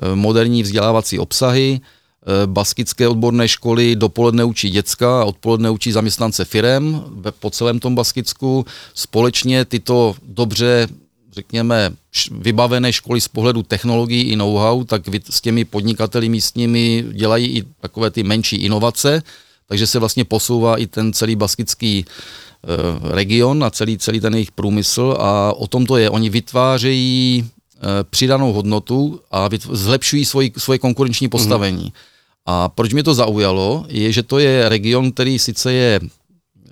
[0.02, 1.99] e, moderní vzdělávací obsahy, Eh,
[2.46, 7.04] baskické odborné školy dopoledne učí děcka a odpoledne učí zaměstnance firem
[7.40, 8.66] po celém tom Baskicku.
[8.94, 10.88] Společně tyto dobře
[11.32, 11.90] řekněme,
[12.30, 18.10] vybavené školy z pohledu technologií i know-how, tak s těmi podnikateli místními dělají i takové
[18.10, 19.22] ty menší inovace,
[19.66, 24.52] takže se vlastně posouvá i ten celý baskický eh, region a celý, celý ten jejich
[24.52, 26.10] průmysl a o tom to je.
[26.10, 31.84] Oni vytvářejí eh, přidanou hodnotu a zlepšují svoji, svoje konkurenční postavení.
[31.84, 32.09] Mm.
[32.46, 36.00] A proč mě to zaujalo, je, že to je region, který sice je,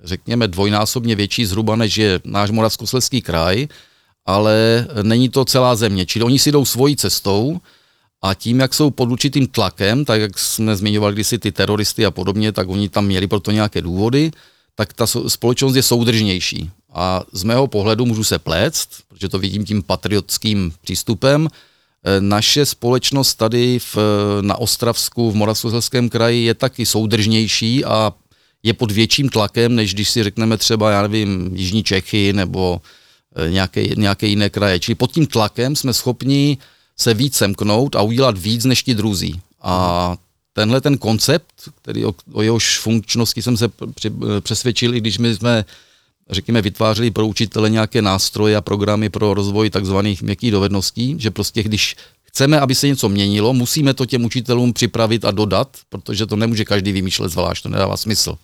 [0.03, 3.67] řekněme, dvojnásobně větší zhruba, než je náš Moravskoslezský kraj,
[4.25, 6.05] ale není to celá země.
[6.05, 7.59] Čili oni si jdou svojí cestou
[8.21, 12.11] a tím, jak jsou pod určitým tlakem, tak jak jsme zmiňovali kdysi ty teroristy a
[12.11, 14.31] podobně, tak oni tam měli proto nějaké důvody,
[14.75, 16.69] tak ta společnost je soudržnější.
[16.93, 21.47] A z mého pohledu můžu se pléct, protože to vidím tím patriotským přístupem,
[22.19, 23.97] naše společnost tady v,
[24.41, 28.13] na Ostravsku, v Moravskoslezském kraji je taky soudržnější a
[28.63, 32.81] je pod větším tlakem, než když si řekneme třeba, já nevím, Jižní Čechy nebo
[33.35, 34.79] eh, nějaké, nějaké jiné kraje.
[34.79, 36.57] Čili pod tím tlakem jsme schopni
[36.97, 39.41] se víc semknout a udělat víc než ti druzí.
[39.61, 40.17] A
[40.53, 43.69] tenhle ten koncept, který o, o jehož funkčnosti jsem se
[44.39, 45.65] přesvědčil, i když my jsme
[46.29, 51.63] řekněme, vytvářeli pro učitele nějaké nástroje a programy pro rozvoj takzvaných měkkých dovedností, že prostě
[51.63, 56.35] když chceme, aby se něco měnilo, musíme to těm učitelům připravit a dodat, protože to
[56.35, 58.37] nemůže každý vymýšlet zvlášť, to nedává smysl.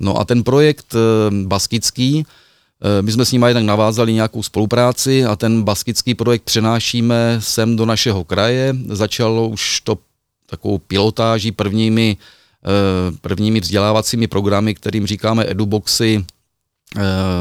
[0.00, 0.98] No a ten projekt eh,
[1.46, 7.36] baskický, eh, my jsme s nimi jednak navázali nějakou spolupráci a ten baskický projekt přenášíme
[7.38, 8.76] sem do našeho kraje.
[8.88, 9.98] Začalo už to
[10.46, 16.24] takovou pilotáží prvními, eh, prvními vzdělávacími programy, kterým říkáme eduboxy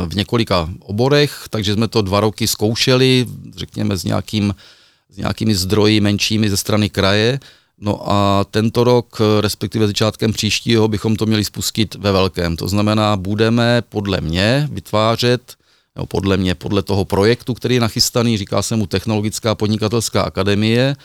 [0.07, 3.25] v několika oborech, takže jsme to dva roky zkoušeli,
[3.55, 4.55] řekněme s, nějakým,
[5.09, 7.39] s nějakými zdroji menšími ze strany kraje.
[7.79, 12.57] No a tento rok, respektive začátkem příštího, bychom to měli spustit ve velkém.
[12.57, 15.55] To znamená, budeme podle mě vytvářet,
[15.95, 20.95] nebo podle mě, podle toho projektu, který je nachystaný, říká se mu Technologická podnikatelská akademie,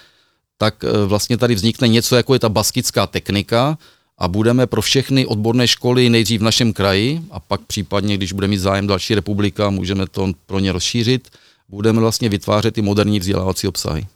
[0.59, 3.79] tak eh, vlastně tady vznikne něco, jako je ta baskická technika,
[4.19, 8.49] a budeme pro všechny odborné školy nejdřív v našem kraji a pak případně, když bude
[8.49, 11.29] mít zájem další republika, můžeme to pro ně rozšířit,
[11.69, 14.07] budeme vlastně vytvářet ty moderní vzdělávací obsahy.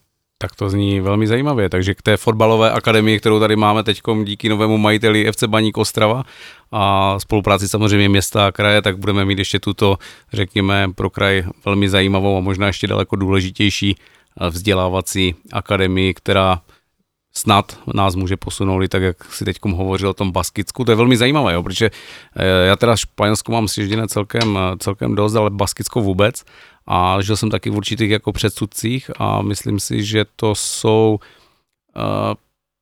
[0.43, 1.69] Tak to zní velmi zajímavě.
[1.69, 6.25] Takže k té fotbalové akademii, kterou tady máme teď díky novému majiteli FC Baník Ostrava
[6.73, 9.99] a spolupráci samozřejmě města a kraje, tak budeme mít ještě tuto,
[10.33, 13.97] řekněme, pro kraj velmi zajímavou a možná ještě daleko důležitější
[14.51, 16.61] vzdělávací akademii, která
[17.33, 20.85] snad nás může posunout tak, jak si teď hovořil o tom Baskicku.
[20.85, 21.91] To je velmi zajímavé, jo, protože
[22.37, 26.45] eh, já teda Španělsko mám sježděné celkem, eh, celkem dost, ale Baskicko vůbec
[26.87, 31.19] a žil jsem taky v určitých jako předsudcích a myslím si, že to jsou
[31.97, 32.03] uh,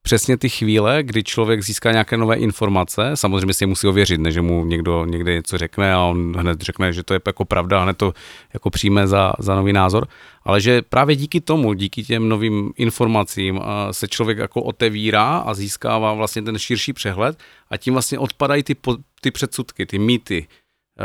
[0.08, 4.32] přesně ty chvíle, kdy člověk získá nějaké nové informace, samozřejmě si je musí ověřit, ne,
[4.32, 7.80] že mu někdo někde něco řekne a on hned řekne, že to je jako pravda
[7.80, 8.12] a hned to
[8.54, 10.08] jako přijme za, za nový názor,
[10.42, 16.12] ale že právě díky tomu, díky těm novým informacím se člověk jako otevírá a získává
[16.14, 17.38] vlastně ten širší přehled
[17.70, 18.76] a tím vlastně odpadají ty,
[19.20, 20.46] ty předsudky, ty mýty,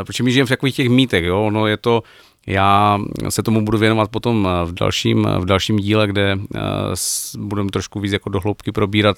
[0.04, 2.04] protože my žijeme v takových těch mýtech, jo, ono je to,
[2.48, 6.62] já se tomu budu věnovat potom eh, v dalším, v dalším díle, kde uh,
[7.38, 9.18] budeme trošku víc jako dohloubky probírat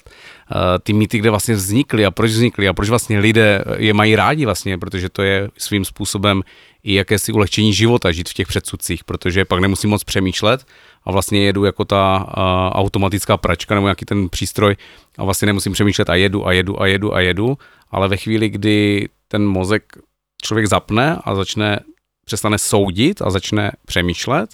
[0.82, 4.44] ty mýty, kde vlastně vznikly a proč vznikly a proč vlastně lidé je mají rádi
[4.44, 6.42] vlastně, protože to je svým způsobem
[6.82, 10.66] i jakési ulehčení života žít v těch předsudcích, protože pak nemusím moc přemýšlet
[11.04, 12.26] a vlastně jedu jako ta
[12.74, 14.76] automatická pračka nebo nějaký ten přístroj
[15.18, 17.58] a vlastně nemusím přemýšlet a jedu a jedu a jedu a jedu,
[17.90, 19.98] ale ve chvíli, kdy ten mozek
[20.42, 21.80] člověk zapne a začne
[22.26, 24.50] přestane soudit a začne přemýšlet,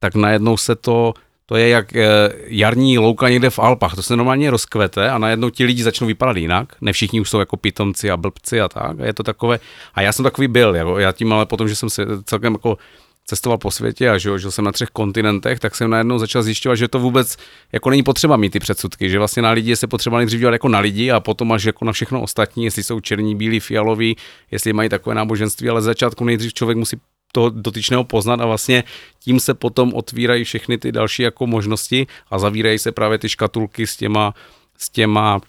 [0.00, 1.14] tak najednou se to,
[1.46, 5.50] to je jak eh, jarní louka někde v Alpách, to se normálně rozkvete a najednou
[5.50, 9.00] ti lidi začnou vypadat jinak, ne všichni už jsou jako pitomci a blbci a tak,
[9.00, 9.60] a je to takové,
[9.94, 12.78] a já jsem takový byl, jako já tím ale potom, že jsem se celkem jako
[13.26, 16.74] cestoval po světě a žil, žil jsem na třech kontinentech, tak jsem najednou začal zjišťovat,
[16.74, 17.36] že to vůbec
[17.72, 20.68] jako není potřeba mít ty předsudky, že vlastně na lidi se potřeba nejdřív dělat jako
[20.68, 24.16] na lidi a potom až jako na všechno ostatní, jestli jsou černí, bílí, fialoví,
[24.50, 26.96] jestli mají takové náboženství, ale začátku nejdřív člověk musí
[27.32, 28.84] toho dotyčného poznat a vlastně
[29.18, 33.86] tím se potom otvírají všechny ty další jako možnosti a zavírají se právě ty škatulky
[33.86, 34.34] s těma,
[34.78, 35.40] s těma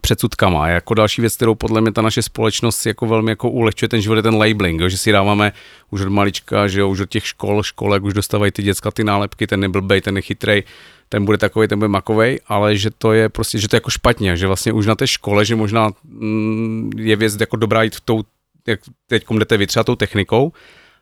[0.00, 0.68] předsudkama.
[0.68, 4.14] Jako další věc, kterou podle mě ta naše společnost jako velmi jako ulehčuje ten život,
[4.14, 5.52] je ten labeling, jo, že si dáváme
[5.90, 9.04] už od malička, že jo, už od těch škol, školek už dostávají ty děcka ty
[9.04, 10.62] nálepky, ten neblbej, ten nechytrej,
[11.08, 13.90] ten bude takový, ten bude makovej, ale že to je prostě, že to je jako
[13.90, 18.00] špatně, že vlastně už na té škole, že možná mm, je věc jako dobrá jít
[18.04, 18.22] tou,
[18.66, 20.52] jak teď jdete vy třeba tou technikou,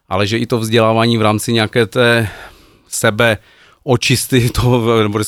[0.09, 2.29] ale že i to vzdělávání v rámci nějaké té
[2.89, 3.39] sebe
[3.85, 5.19] očisty toho, nebo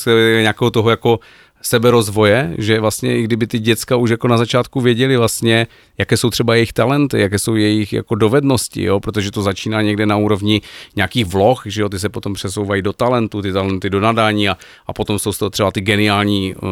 [0.41, 1.19] nějakého toho jako
[1.65, 6.29] seberozvoje, že vlastně i kdyby ty děcka už jako na začátku věděli vlastně, jaké jsou
[6.29, 10.61] třeba jejich talenty, jaké jsou jejich jako dovednosti, jo, protože to začíná někde na úrovni
[10.95, 14.57] nějakých vloh, že jo, ty se potom přesouvají do talentu, ty talenty do nadání a,
[14.87, 16.69] a potom jsou to třeba ty geniální uh,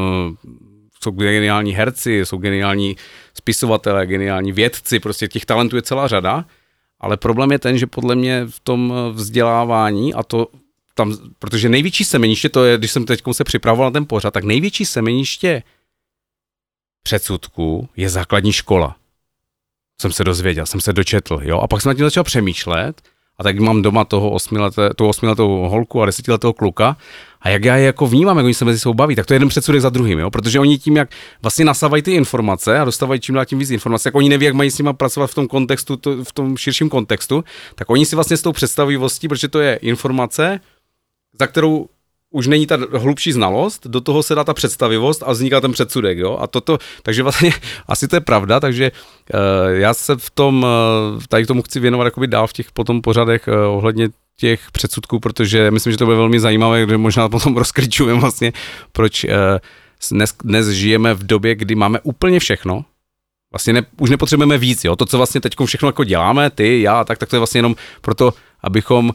[1.03, 2.95] jsou geniální herci, jsou geniální
[3.33, 6.45] spisovatelé, geniální vědci, prostě těch talentů je celá řada,
[6.99, 10.47] ale problém je ten, že podle mě v tom vzdělávání, a to
[10.93, 14.43] tam, protože největší semeniště, to je, když jsem teď se připravoval na ten pořad, tak
[14.43, 15.63] největší semeniště
[17.03, 18.95] předsudku je základní škola.
[20.01, 23.01] Jsem se dozvěděl, jsem se dočetl, jo, a pak jsem na tím začal přemýšlet
[23.37, 26.97] a tak mám doma toho osmileté, tu osmiletou holku a desetiletého kluka
[27.41, 29.35] a jak já je jako vnímám, jak oni se mezi sebou baví, tak to je
[29.35, 30.31] jeden předsudek za druhým, jo?
[30.31, 31.09] protože oni tím, jak
[31.41, 34.55] vlastně nasávají ty informace a dostávají čím dál tím víc informací, jak oni neví, jak
[34.55, 37.43] mají s nimi pracovat v tom kontextu, to, v tom širším kontextu,
[37.75, 40.59] tak oni si vlastně s tou představivostí, protože to je informace,
[41.39, 41.88] za kterou
[42.34, 46.17] už není ta hlubší znalost, do toho se dá ta představivost a vzniká ten předsudek,
[46.17, 47.51] jo, a toto, takže vlastně
[47.88, 50.63] asi to je pravda, takže uh, já se v tom,
[51.15, 54.71] uh, tady k tomu chci věnovat jakoby dál v těch potom pořadech uh, ohledně těch
[54.71, 58.53] předsudků, protože myslím, že to bude velmi zajímavé, kde možná potom rozkričujeme vlastně,
[58.91, 59.29] proč uh,
[60.11, 62.86] dnes, dnes žijeme v době, kdy máme úplně všechno,
[63.53, 64.95] Vlastně ne, už nepotřebujeme víc, jo.
[64.95, 67.75] To, co vlastně teď všechno jako děláme, ty, já, tak, tak to je vlastně jenom
[68.01, 68.34] proto,
[68.64, 69.14] abychom uh,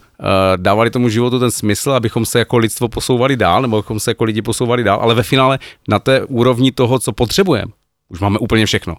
[0.57, 4.25] dávali tomu životu ten smysl, abychom se jako lidstvo posouvali dál, nebo abychom se jako
[4.25, 7.73] lidi posouvali dál, ale ve finále na té úrovni toho, co potřebujeme,
[8.09, 8.97] už máme úplně všechno.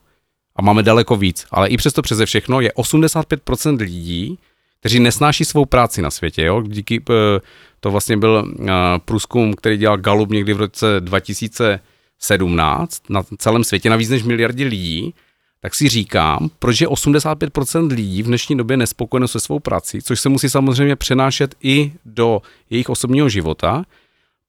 [0.55, 1.45] A máme daleko víc.
[1.51, 4.39] Ale i přesto přeze všechno je 85% lidí,
[4.79, 6.43] kteří nesnáší svou práci na světě.
[6.43, 6.61] Jo?
[6.61, 7.05] Díky, uh,
[7.79, 8.69] to vlastně byl uh,
[9.05, 14.63] průzkum, který dělal Gallup někdy v roce 2017 na celém světě na víc než miliardy
[14.63, 15.13] lidí
[15.61, 20.19] tak si říkám, proč je 85% lidí v dnešní době nespokojeno se svou prací, což
[20.19, 23.83] se musí samozřejmě přenášet i do jejich osobního života.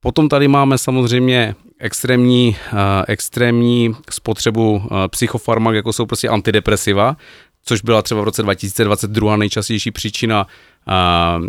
[0.00, 7.16] Potom tady máme samozřejmě extrémní, uh, extrémní spotřebu uh, psychofarmak, jako jsou prostě antidepresiva,
[7.64, 11.46] což byla třeba v roce 2022 nejčastější příčina uh,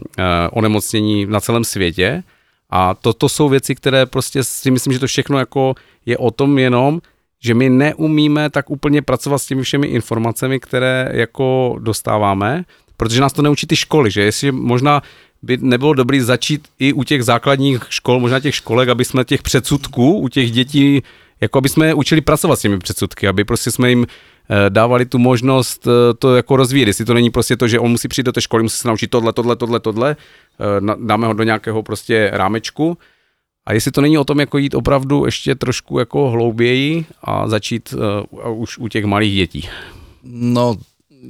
[0.51, 2.23] onemocnění na celém světě.
[2.69, 6.59] A toto jsou věci, které prostě si myslím, že to všechno jako je o tom
[6.59, 7.01] jenom,
[7.43, 12.63] že my neumíme tak úplně pracovat s těmi všemi informacemi, které jako dostáváme,
[12.97, 15.01] protože nás to neučí ty školy, že jestli možná
[15.41, 19.41] by nebylo dobrý začít i u těch základních škol, možná těch školek, aby jsme těch
[19.41, 21.03] předsudků u těch dětí,
[21.41, 25.17] jako aby jsme učili pracovat s těmi předsudky, aby prostě jsme jim eh, dávali tu
[25.17, 26.87] možnost eh, to jako rozvíjet.
[26.87, 29.09] Jestli to není prostě to, že on musí přijít do té školy, musí se naučit
[29.09, 30.15] tohle, tohle, tohle, tohle,
[30.59, 32.97] eh, dáme ho do nějakého prostě rámečku,
[33.65, 37.93] a jestli to není o tom jako jít opravdu ještě trošku jako hlouběji a začít
[38.43, 39.69] uh, už u těch malých dětí.
[40.23, 40.77] No,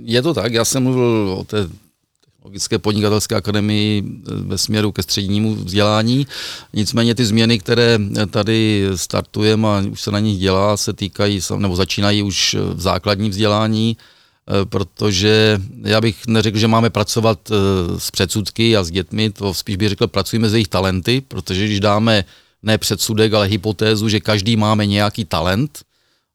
[0.04, 0.54] je to tak.
[0.54, 1.68] Já jsem mluvil o té
[2.42, 6.28] Technologické podnikatelské akademii eh, ve směru ke střednímu vzdělání.
[6.74, 11.76] Nicméně ty změny, které tady startujeme a už se na nich dělá, se týkají, nebo
[11.76, 14.04] začínají už v základním vzdělání, eh,
[14.64, 17.56] protože já bych neřekl, že máme pracovat eh,
[18.00, 21.80] s předsudky a s dětmi, to spíš bych řekl, pracujeme s jejich talenty, protože když
[21.80, 22.26] dáme
[22.64, 25.80] ne předsudek, ale hypotézu, že každý máme nějaký talent,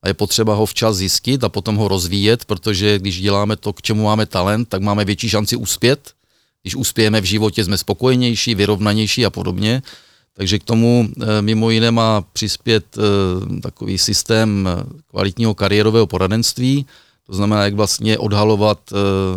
[0.03, 3.83] a je potřeba ho včas zjistit a potom ho rozvíjet, protože když děláme to, k
[3.83, 6.13] čemu máme talent, tak máme větší šanci uspět.
[6.63, 9.83] Když uspějeme v životě, jsme spokojenější, vyrovnanější a podobně.
[10.35, 16.87] Takže k tomu eh, mimo jiné má přispět eh, takový systém eh, kvalitního kariérového poradenství,
[17.27, 18.93] to znamená, jak vlastně odhalovat,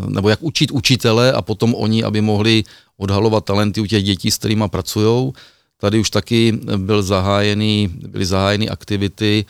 [0.07, 2.63] nebo jak učit učitele a potom oni, aby mohli
[2.97, 5.33] odhalovat talenty u těch dětí, s kterými pracují.
[5.79, 9.45] Tady už taky byl zahájený, byly zahájeny aktivity,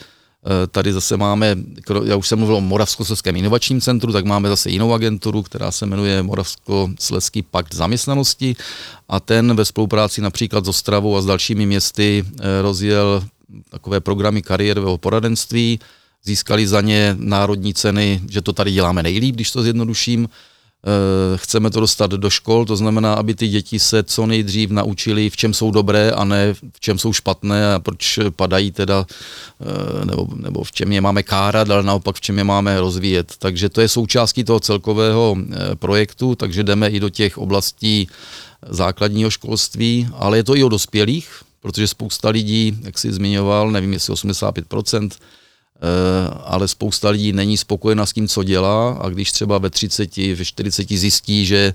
[0.45, 1.55] Eh, tady zase máme,
[2.05, 5.85] já už jsem mluvil o Moravskoslezském inovačním centru, tak máme zase jinou agenturu, která se
[5.85, 8.55] jmenuje Moravskoslezský pakt zaměstnanosti.
[9.09, 13.23] A ten ve spolupráci například s Ostravou a s dalšími městy eh, rozjel
[13.69, 15.79] takové programy kariérového poradenství,
[16.23, 20.27] získali za ně národní ceny, že to tady děláme nejlíp, když to zjednoduším,
[20.85, 25.29] Eh, chceme to dostat do škol, to znamená, aby ty děti se co nejdřív naučili,
[25.29, 29.05] v čem jsou dobré a ne v čem jsou špatné a proč padají teda,
[29.61, 33.33] eh, nebo, nebo v čem je máme kárat, ale naopak v čem je máme rozvíjet.
[33.39, 38.07] Takže to je součástí toho celkového eh, projektu, takže jdeme i do těch oblastí
[38.69, 43.93] základního školství, ale je to i o dospělých, protože spousta lidí, jak jsi zmiňoval, nevím
[43.93, 45.39] jestli 85%, Eh,
[46.43, 48.91] ale spousta lidí není spokojena s tím, co dělá.
[48.91, 51.73] A když třeba ve 30, ve 40 zjistí, že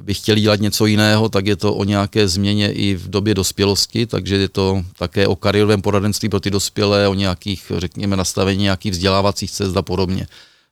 [0.00, 4.06] by chtěli dělat něco jiného, tak je to o nějaké změně i v době dospělosti,
[4.06, 8.92] takže je to také o kariérovém poradenství pro ty dospělé, o nějakých, řekněme, nastavení nějakých
[8.92, 10.26] vzdělávacích cest a podobně.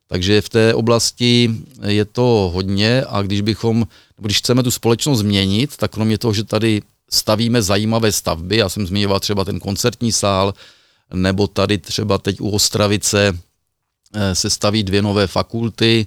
[0.08, 1.50] Takže v té oblasti
[1.86, 3.04] je to hodně.
[3.08, 3.86] A když bychom,
[4.18, 8.86] když chceme tu společnost změnit, tak kromě toho, že tady stavíme zajímavé stavby, já jsem
[8.86, 10.54] zmiňoval třeba ten koncertní sál,
[11.14, 13.38] nebo tady třeba teď u Ostravice
[14.14, 16.06] eh, se staví dvě nové fakulty,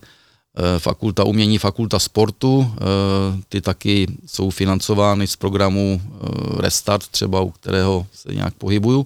[0.58, 6.01] eh, fakulta umění, fakulta sportu, eh, ty taky jsou financovány z programu
[6.60, 9.06] Restart, třeba u kterého se nějak pohybuju.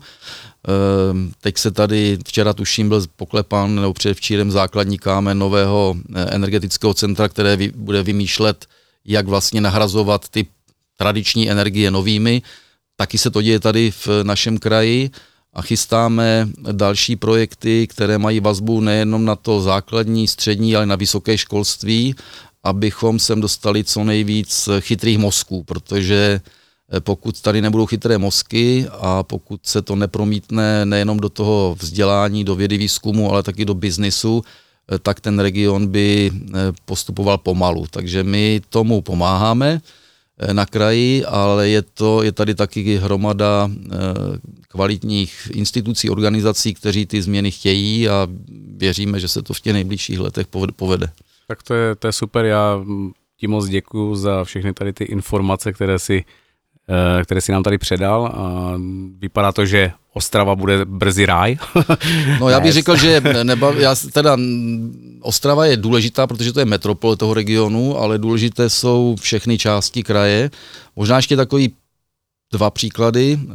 [1.42, 7.58] Teď se tady, včera tuším, byl poklepán nebo předevčírem základní kámen nového energetického centra, které
[7.76, 8.66] bude vymýšlet,
[9.06, 10.48] jak vlastně nahrazovat ty
[10.98, 12.42] tradiční energie novými.
[12.96, 15.12] Taky se to děje tady v našem kraji
[15.54, 21.38] a chystáme další projekty, které mají vazbu nejenom na to základní, střední, ale na vysoké
[21.38, 22.16] školství,
[22.64, 26.42] abychom sem dostali co nejvíc chytrých mozků, protože
[26.94, 32.44] eh, pokud tady nebudou chytré mozky a pokud se to nepromítne nejenom do toho vzdělání,
[32.44, 34.44] do vědy výzkumu, ale taky do biznisu,
[34.92, 36.52] eh, tak ten region by eh,
[36.86, 37.86] postupoval pomalu.
[37.90, 39.82] Takže my tomu pomáháme.
[40.40, 43.98] Eh, na kraji, ale je, to, je tady taky hromada eh,
[44.68, 48.28] kvalitních institucí, organizací, kteří ty změny chtějí a
[48.78, 51.08] věříme, že se to v těch nejbližších letech povede.
[51.48, 52.84] Tak to je, to je super, já
[53.38, 56.24] ti moc děkuji za všechny tady ty informace, které si,
[57.24, 58.36] které si nám tady předal
[59.20, 61.58] vypadá to, že Ostrava bude brzy ráj.
[62.40, 64.38] no já bych řekl, že neba, já teda
[65.22, 70.52] Ostrava je důležitá, protože to je metropole toho regionu, ale důležité jsou všechny části kraje.
[70.96, 71.74] Možná ještě takový
[72.52, 73.40] dva příklady.
[73.42, 73.50] Eh,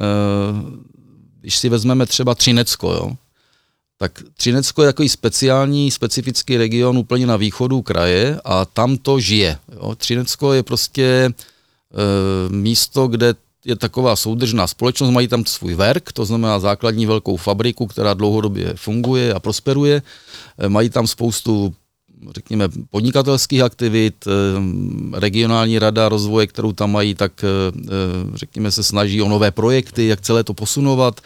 [1.41, 3.11] když si vezmeme třeba Třinecko, jo,
[3.99, 9.59] tak Třinecko je takový speciální, specifický region úplně na východu kraje a tam to žije.
[9.73, 9.95] Jo.
[9.95, 11.31] Třinecko je prostě
[12.51, 13.35] místo, kde
[13.65, 18.73] je taková soudržná společnost, mají tam svůj verk, to znamená základní velkou fabriku, která dlouhodobě
[18.77, 20.03] funguje a prosperuje.
[20.59, 21.75] Eh, mají tam spoustu
[22.31, 24.31] řekněme, podnikatelských aktivit, eh,
[25.21, 27.49] regionální rada rozvoje, kterou tam mají, tak eh,
[28.35, 31.21] řekněme se snaží o nové projekty, jak celé to posunovat.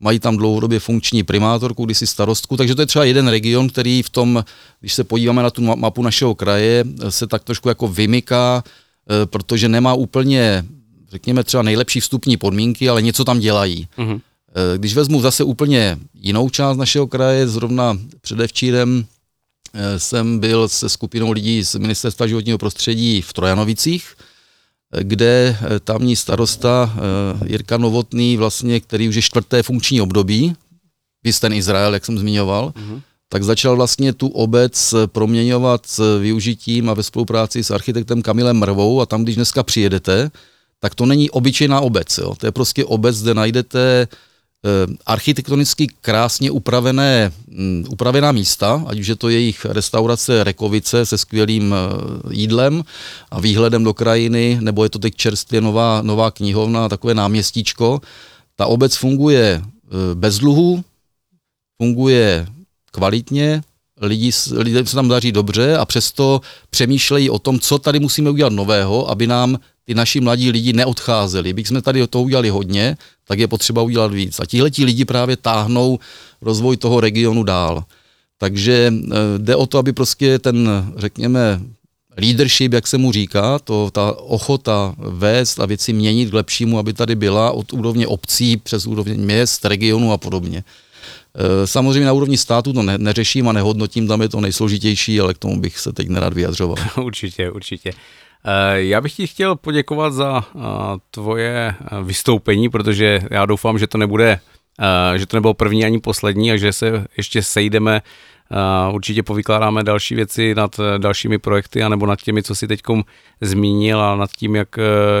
[0.00, 4.10] Mají tam dlouhodobě funkční primátorku, kdysi starostku, takže to je třeba jeden region, který v
[4.10, 4.44] tom,
[4.80, 8.64] když se podíváme na tu mapu našeho kraje, se tak trošku jako vymyká,
[9.30, 10.64] protože nemá úplně
[11.14, 13.88] řekněme třeba nejlepší vstupní podmínky, ale něco tam dělají.
[13.98, 14.20] Mm-hmm.
[14.54, 19.04] Eh, když vezmu zase úplně jinou část našeho kraje, zrovna předevčírem
[19.74, 24.14] eh, jsem byl se skupinou lidí z Ministerstva životního prostředí v Trojanovicích,
[24.92, 26.96] eh, kde tamní starosta
[27.46, 30.54] Jirka Novotný, vlastně, který už je čtvrté funkční období,
[31.24, 33.00] vys ten Izrael, jak jsem zmiňoval, mm-hmm.
[33.34, 39.00] Tak začal vlastně tu obec proměňovat s využitím a ve spolupráci s architektem Kamilem Mrvou
[39.00, 40.30] a tam, když dneska přijedete,
[40.80, 42.18] tak to není obyčejná obec.
[42.18, 42.34] Jo.
[42.38, 44.08] To je prostě obec, kde najdete
[44.64, 51.18] Eh, architektonicky krásně upravené, mm, upravená místa, ať už je to jejich restaurace Rekovice se
[51.18, 52.84] skvělým eh, jídlem
[53.30, 58.00] a výhledem do krajiny, nebo je to teď čerstvě nová, nová knihovna, takové náměstíčko.
[58.56, 60.84] Ta obec funguje eh, bez dluhů,
[61.82, 62.46] funguje
[62.94, 63.62] kvalitně,
[64.00, 66.40] lidi, lidem se tam daří dobře a přesto
[66.70, 71.52] přemýšlejí o tom, co tady musíme udělat nového, aby nám ty naši mladí lidi neodcházeli.
[71.52, 74.40] Bych jsme tady to udělali hodně, tak je potřeba udělat víc.
[74.40, 75.98] A tihleti lidi právě táhnou
[76.42, 77.84] rozvoj toho regionu dál.
[78.38, 81.60] Takže e, jde o to, aby prostě ten, řekněme,
[82.16, 86.92] leadership, jak se mu říká, to, ta ochota vést a věci měnit k lepšímu, aby
[86.92, 90.64] tady byla od úrovně obcí přes úrovně měst, regionu a podobně.
[91.34, 95.34] E, samozřejmě na úrovni státu to ne, neřeším a nehodnotím, tam je to nejsložitější, ale
[95.34, 96.76] k tomu bych se teď nerad vyjadřoval.
[97.02, 97.92] určitě, určitě.
[98.44, 100.60] Eh, já bych ti chtěl poděkovat za eh,
[101.10, 104.40] tvoje eh, vystoupení, protože já doufám, že to nebude,
[105.16, 108.02] že to nebylo první ani poslední a že se ještě sejdeme
[108.92, 112.80] určitě povykládáme další věci nad dalšími projekty, anebo nad těmi, co si teď
[113.40, 114.68] zmínil a nad tím, jak,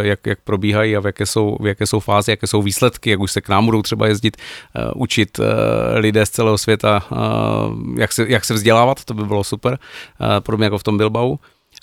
[0.00, 3.20] jak, jak probíhají a v jaké, jsou, v jaké jsou fáze, jaké jsou výsledky, jak
[3.20, 4.36] už se k nám budou třeba jezdit,
[4.94, 5.40] učit
[5.94, 7.02] lidé z celého světa,
[7.96, 9.78] jak se, jak se vzdělávat, to by bylo super,
[10.40, 11.38] podobně jako v tom Bilbao.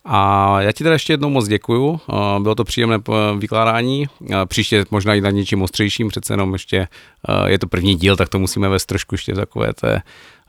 [0.05, 1.99] A já ti teda ještě jednou moc děkuju,
[2.39, 2.97] bylo to příjemné
[3.37, 4.05] vykládání,
[4.45, 6.87] příště možná i na něčím ostřejším, přece jenom ještě
[7.47, 10.01] je to první díl, tak to musíme vést trošku ještě takové té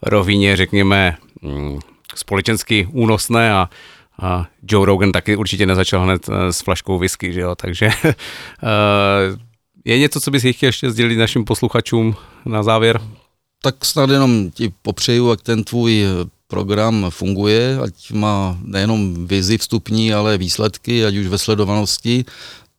[0.02, 1.78] rovině, řekněme, mm,
[2.14, 3.70] společensky únosné a,
[4.20, 8.12] a Joe Rogan taky určitě nezačal hned e, s flaškou whisky, že jo, takže e,
[9.84, 13.00] je něco, co bys chtěl ještě sdělit našim posluchačům na závěr?
[13.62, 16.04] Tak snad jenom ti popřeju, jak ten tvůj
[16.46, 22.24] program funguje, ať má nejenom vizi vstupní, ale výsledky, ať už ve sledovanosti,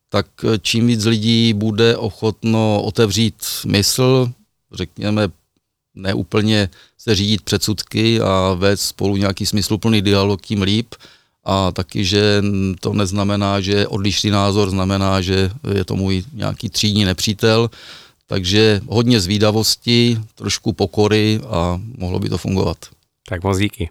[0.09, 0.27] tak
[0.61, 4.31] čím víc lidí bude ochotno otevřít mysl,
[4.71, 5.29] řekněme,
[5.95, 10.95] neúplně se řídit předsudky a vést spolu nějaký smysluplný dialog, tím líp.
[11.45, 12.43] A taky, že
[12.79, 17.69] to neznamená, že odlišný názor znamená, že je to můj nějaký třídní nepřítel.
[18.27, 22.77] Takže hodně zvídavosti, trošku pokory a mohlo by to fungovat.
[23.29, 23.89] Tak moc díky.